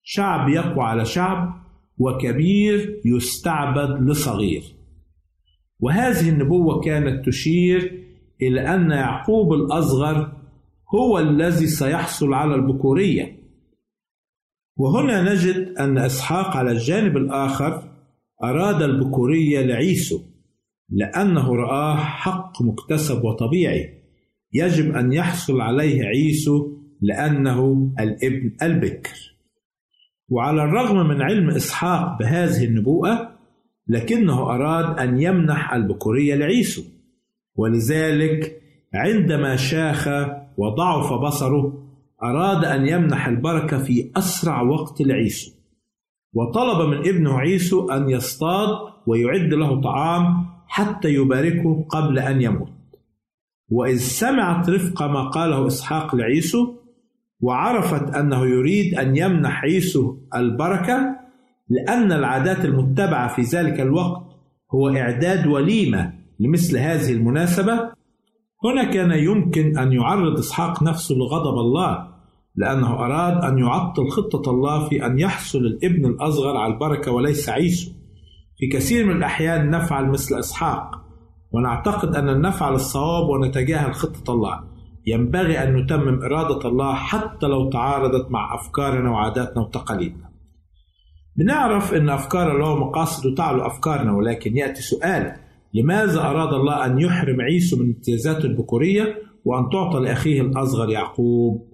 شعب 0.03 0.49
يقوى 0.49 0.83
على 0.83 1.05
شعب 1.05 1.53
وكبير 1.97 3.01
يستعبد 3.05 4.09
لصغير. 4.09 4.63
وهذه 5.79 6.29
النبوة 6.29 6.81
كانت 6.81 7.25
تشير 7.25 8.03
إلى 8.41 8.61
أن 8.75 8.91
يعقوب 8.91 9.53
الأصغر 9.53 10.36
هو 10.95 11.19
الذي 11.19 11.67
سيحصل 11.67 12.33
على 12.33 12.55
البكورية. 12.55 13.37
وهنا 14.77 15.33
نجد 15.33 15.73
أن 15.79 15.97
إسحاق 15.97 16.57
على 16.57 16.71
الجانب 16.71 17.17
الآخر 17.17 17.91
أراد 18.43 18.81
البكورية 18.81 19.61
لعيسو 19.61 20.21
لأنه 20.89 21.55
رآه 21.55 21.95
حق 21.95 22.61
مكتسب 22.61 23.23
وطبيعي. 23.23 24.03
يجب 24.53 24.95
أن 24.95 25.13
يحصل 25.13 25.61
عليه 25.61 26.03
عيسو 26.03 26.77
لأنه 27.01 27.91
الابن 27.99 28.57
البكر. 28.61 29.37
وعلى 30.29 30.63
الرغم 30.63 31.07
من 31.07 31.21
علم 31.21 31.49
إسحاق 31.49 32.19
بهذه 32.19 32.65
النبوءة 32.65 33.37
لكنه 33.87 34.39
أراد 34.39 34.99
أن 34.99 35.21
يمنح 35.21 35.73
البكورية 35.73 36.35
لعيسو. 36.35 36.83
ولذلك 37.55 38.61
عندما 38.93 39.55
شاخ 39.55 40.07
وضعف 40.57 41.13
بصره 41.13 41.83
أراد 42.23 42.65
أن 42.65 42.87
يمنح 42.87 43.27
البركة 43.27 43.77
في 43.77 44.11
أسرع 44.17 44.61
وقت 44.61 45.01
لعيسو. 45.01 45.51
وطلب 46.33 46.89
من 46.89 46.97
ابنه 46.97 47.39
عيسو 47.39 47.89
أن 47.89 48.09
يصطاد 48.09 48.69
ويعد 49.07 49.53
له 49.53 49.81
طعام 49.81 50.45
حتى 50.67 51.09
يباركه 51.09 51.85
قبل 51.89 52.19
أن 52.19 52.41
يموت. 52.41 52.71
وإذ 53.69 53.97
سمعت 53.97 54.69
رفقة 54.69 55.07
ما 55.07 55.29
قاله 55.29 55.67
إسحاق 55.67 56.15
لعيسو 56.15 56.75
وعرفت 57.41 58.15
أنه 58.15 58.45
يريد 58.45 58.99
أن 58.99 59.17
يمنح 59.17 59.63
عيسو 59.63 60.17
البركة 60.35 61.15
لأن 61.69 62.11
العادات 62.11 62.65
المتبعة 62.65 63.35
في 63.35 63.41
ذلك 63.41 63.81
الوقت 63.81 64.23
هو 64.71 64.89
إعداد 64.89 65.47
وليمة 65.47 66.13
لمثل 66.39 66.77
هذه 66.77 67.11
المناسبة 67.11 67.91
هنا 68.63 68.83
كان 68.83 69.11
يمكن 69.11 69.77
أن 69.77 69.93
يعرض 69.93 70.37
إسحاق 70.37 70.83
نفسه 70.83 71.15
لغضب 71.15 71.57
الله 71.57 72.07
لأنه 72.55 72.93
أراد 72.93 73.43
أن 73.43 73.57
يعطل 73.57 74.09
خطة 74.09 74.51
الله 74.51 74.89
في 74.89 75.05
أن 75.05 75.19
يحصل 75.19 75.59
الابن 75.59 76.05
الأصغر 76.05 76.57
على 76.57 76.73
البركة 76.73 77.11
وليس 77.11 77.49
عيسو. 77.49 77.91
في 78.57 78.67
كثير 78.67 79.05
من 79.05 79.17
الأحيان 79.17 79.69
نفعل 79.69 80.09
مثل 80.09 80.39
إسحاق 80.39 80.91
ونعتقد 81.51 82.15
أن 82.15 82.41
نفعل 82.41 82.73
الصواب 82.73 83.29
ونتجاهل 83.29 83.93
خطة 83.93 84.33
الله. 84.33 84.63
ينبغي 85.07 85.63
أن 85.63 85.75
نتمم 85.75 86.23
إرادة 86.23 86.69
الله 86.69 86.93
حتى 86.93 87.45
لو 87.45 87.69
تعارضت 87.69 88.31
مع 88.31 88.55
أفكارنا 88.55 89.11
وعاداتنا 89.11 89.61
وتقاليدنا. 89.61 90.29
بنعرف 91.37 91.93
أن 91.93 92.09
أفكار 92.09 92.51
الله 92.51 92.75
مقاصد 92.75 93.33
تعلو 93.33 93.67
أفكارنا 93.67 94.11
ولكن 94.13 94.57
يأتي 94.57 94.81
سؤال 94.81 95.46
لماذا 95.73 96.19
أراد 96.19 96.53
الله 96.53 96.85
أن 96.85 96.99
يحرم 96.99 97.41
عيسو 97.41 97.77
من 97.77 97.85
امتيازاته 97.85 98.45
البكورية 98.45 99.15
وأن 99.45 99.69
تعطى 99.69 99.99
لأخيه 99.99 100.41
الأصغر 100.41 100.89
يعقوب؟ 100.89 101.67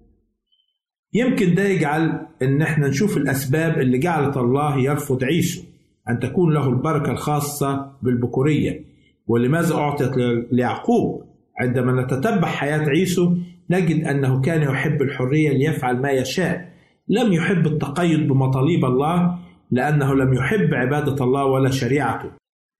يمكن 1.14 1.56
ده 1.56 1.64
يجعل 1.64 2.28
إن 2.42 2.62
إحنا 2.62 2.88
نشوف 2.88 3.18
الأسباب 3.18 3.80
اللي 3.80 3.98
جعلت 3.98 4.38
الله 4.38 4.78
يرفض 4.80 5.24
عيسو 5.24 5.64
أن 6.10 6.20
تكون 6.20 6.54
له 6.54 6.70
البركة 6.70 7.12
الخاصة 7.12 7.92
بالبكورية. 8.02 8.86
ولماذا 9.28 9.76
أعطيت 9.76 10.12
ليعقوب؟ 10.52 11.24
عندما 11.62 12.02
نتتبع 12.04 12.48
حياة 12.48 12.90
عيسو 12.90 13.36
نجد 13.70 14.06
أنه 14.08 14.42
كان 14.42 14.62
يحب 14.62 15.02
الحرية 15.02 15.50
ليفعل 15.50 16.02
ما 16.02 16.12
يشاء. 16.12 16.74
لم 17.08 17.34
يحب 17.34 17.68
التقيد 17.68 18.28
بمطالب 18.28 18.86
الله 18.86 19.40
لأنه 19.72 20.16
لم 20.16 20.34
يحب 20.34 20.74
عبادة 20.74 21.26
الله 21.26 21.46
ولا 21.46 21.70
شريعته. 21.70 22.30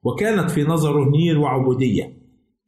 وكانت 0.04 0.52
في 0.52 0.64
نظره 0.64 1.10
نير 1.10 1.40
وعبودية. 1.40 2.14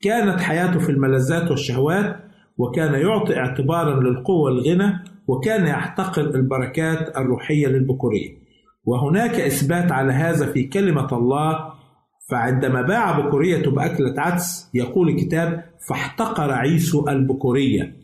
كانت 0.01 0.39
حياته 0.39 0.79
في 0.79 0.89
الملذات 0.89 1.51
والشهوات 1.51 2.15
وكان 2.57 2.93
يعطي 2.93 3.37
اعتبارا 3.37 3.99
للقوة 3.99 4.41
والغنى 4.41 4.93
وكان 5.27 5.67
يحتقر 5.67 6.21
البركات 6.21 7.17
الروحية 7.17 7.67
للبكورية. 7.67 8.29
وهناك 8.85 9.39
إثبات 9.39 9.91
على 9.91 10.13
هذا 10.13 10.51
في 10.51 10.63
كلمة 10.63 11.17
الله 11.17 11.75
فعندما 12.29 12.81
باع 12.81 13.19
بكوريته 13.19 13.71
بأكلة 13.71 14.13
عدس 14.17 14.69
يقول 14.73 15.09
الكتاب 15.09 15.63
فاحتقر 15.87 16.51
عيسو 16.51 17.09
البكورية 17.09 17.95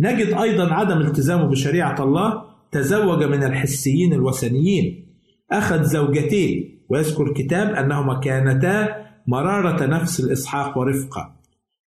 نجد 0.00 0.26
أيضا 0.26 0.72
عدم 0.74 0.98
التزامه 0.98 1.44
بشريعة 1.44 2.04
الله 2.04 2.42
تزوج 2.72 3.24
من 3.24 3.44
الحسيين 3.44 4.12
الوثنيين. 4.12 5.06
أخذ 5.52 5.82
زوجتين 5.82 6.73
ويذكر 6.88 7.26
الكتاب 7.26 7.74
أنهما 7.74 8.20
كانتا 8.20 9.04
مرارة 9.26 9.86
نفس 9.86 10.20
الإسحاق 10.20 10.78
ورفقة 10.78 11.34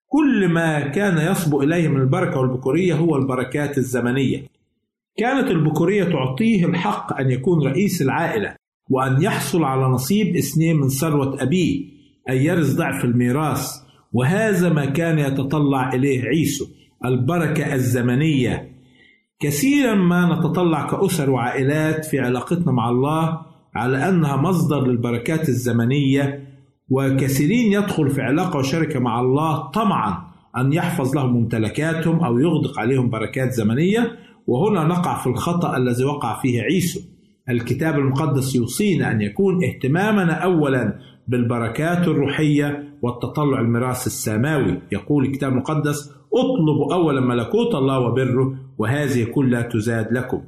كل 0.10 0.48
ما 0.48 0.80
كان 0.80 1.32
يصبو 1.32 1.62
إليه 1.62 1.88
من 1.88 2.02
البركة 2.02 2.40
والبكورية 2.40 2.94
هو 2.94 3.16
البركات 3.16 3.78
الزمنية. 3.78 4.48
كانت 5.18 5.52
البكورية 5.52 6.04
تعطيه 6.04 6.66
الحق 6.66 7.20
أن 7.20 7.32
يكون 7.32 7.68
رئيس 7.68 8.02
العائلة 8.02 8.56
وأن 8.90 9.22
يحصل 9.22 9.64
على 9.64 9.84
نصيب 9.86 10.36
اثنين 10.36 10.76
من 10.76 10.90
ثروة 10.90 11.44
أبيه 11.44 11.86
أن 12.30 12.36
يرث 12.36 12.76
ضعف 12.76 13.06
الميراث. 13.06 13.68
وهذا 14.14 14.70
ما 14.70 14.86
كان 14.86 15.20
يتطلع 15.20 15.94
إليه 15.94 16.24
عيسو 16.24 16.66
البركة 17.06 17.74
الزمنية. 17.74 18.72
كثيرا 19.40 19.96
ما 19.96 20.36
نتطلع 20.36 20.88
كأسر 20.88 21.30
وعائلات 21.30 22.06
في 22.06 22.20
علاقتنا 22.20 22.72
مع 22.72 22.90
الله 22.90 23.40
على 23.78 24.10
أنها 24.10 24.36
مصدر 24.36 24.88
للبركات 24.88 25.50
الزمنية 25.50 26.48
وكثيرين 26.90 27.74
يدخل 27.74 28.10
في 28.10 28.22
علاقة 28.22 28.60
وشركة 28.60 29.00
مع 29.00 29.20
الله 29.20 29.72
طمعا 29.72 30.28
أن 30.58 30.74
يحفظ 30.74 31.16
لهم 31.16 31.34
ممتلكاتهم 31.34 32.20
أو 32.24 32.40
يغدق 32.40 32.80
عليهم 32.80 33.10
بركات 33.10 33.54
زمنية. 33.54 34.12
وهنا 34.48 34.84
نقع 34.84 35.18
في 35.18 35.28
الخطأ 35.28 35.78
الذي 35.78 36.04
وقع 36.04 36.42
فيه 36.42 36.62
عيسو. 36.62 37.00
الكتاب 37.50 37.96
المقدس 38.00 38.56
يوصينا 38.56 39.12
أن 39.12 39.22
يكون 39.22 39.64
اهتمامنا 39.64 40.34
أولا 40.34 41.00
بالبركات 41.28 42.08
الروحية 42.08 42.84
والتطلع 43.02 43.60
الميراث 43.60 44.08
السماوي 44.08 44.82
يقول 44.92 45.26
الكتاب 45.26 45.52
المقدس 45.52 46.12
اطلبوا 46.34 46.94
أولا 46.94 47.22
ملكوت 47.22 47.76
الله 47.76 48.00
وبره 48.00 48.56
وهذه 48.78 49.24
كلها 49.24 49.62
تزاد 49.62 50.14
لكم. 50.14 50.42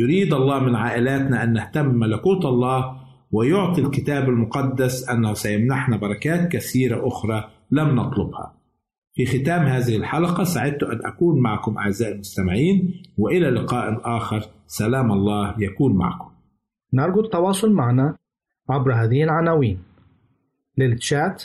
يريد 0.00 0.34
الله 0.34 0.58
من 0.58 0.74
عائلاتنا 0.74 1.44
أن 1.44 1.52
نهتم 1.52 1.86
ملكوت 1.86 2.44
الله 2.44 2.96
ويعطي 3.32 3.80
الكتاب 3.80 4.28
المقدس 4.28 5.08
أنه 5.08 5.34
سيمنحنا 5.34 5.96
بركات 5.96 6.52
كثيرة 6.52 7.08
أخرى 7.08 7.50
لم 7.70 7.96
نطلبها. 7.96 8.54
في 9.14 9.26
ختام 9.26 9.62
هذه 9.66 9.96
الحلقة 9.96 10.44
سعدت 10.44 10.82
أن 10.82 11.00
أكون 11.04 11.42
معكم 11.42 11.78
أعزائي 11.78 12.14
المستمعين 12.14 13.02
وإلى 13.18 13.50
لقاء 13.50 14.00
آخر. 14.16 14.42
سلام 14.66 15.12
الله 15.12 15.54
يكون 15.58 15.96
معكم. 15.96 16.30
نرجو 16.92 17.20
التواصل 17.20 17.72
معنا 17.72 18.16
عبر 18.68 18.94
هذه 18.94 19.22
العناوين. 19.22 19.78
للتشات 20.78 21.44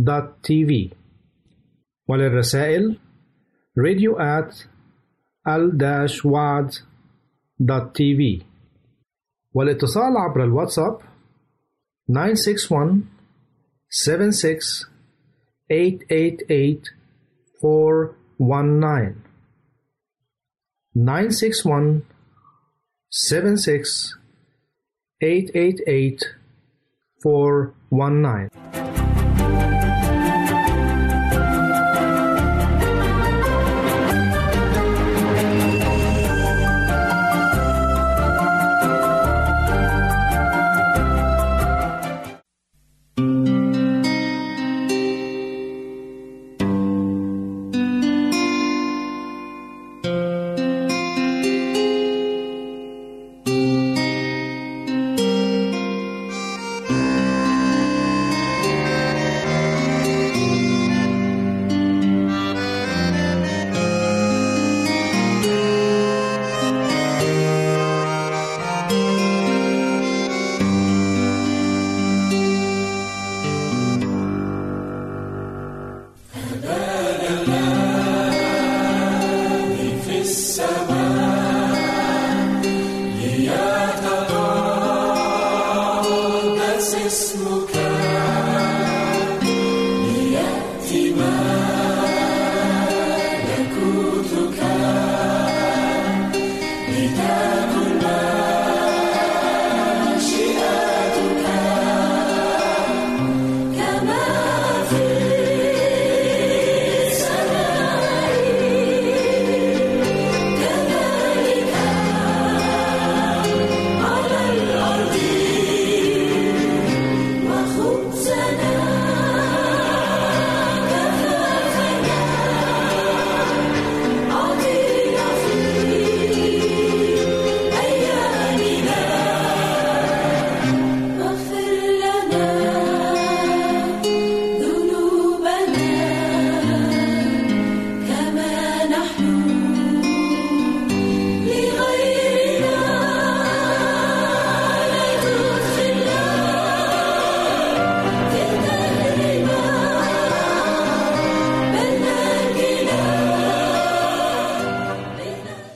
www.al-waad.tv 0.00 0.92
وللرسائل 2.08 2.98
radio 3.76 4.18
at 4.18 4.54
al-waad.tv 5.46 6.62
والاتصال 9.54 10.16
عبر 10.16 10.44
الواتساب 10.44 10.98
961 12.08 13.02
76 13.88 14.86
888 15.70 16.94
419 17.62 19.14
961 20.94 22.02
76 23.10 24.18
888 25.20 26.36
419 27.24 28.99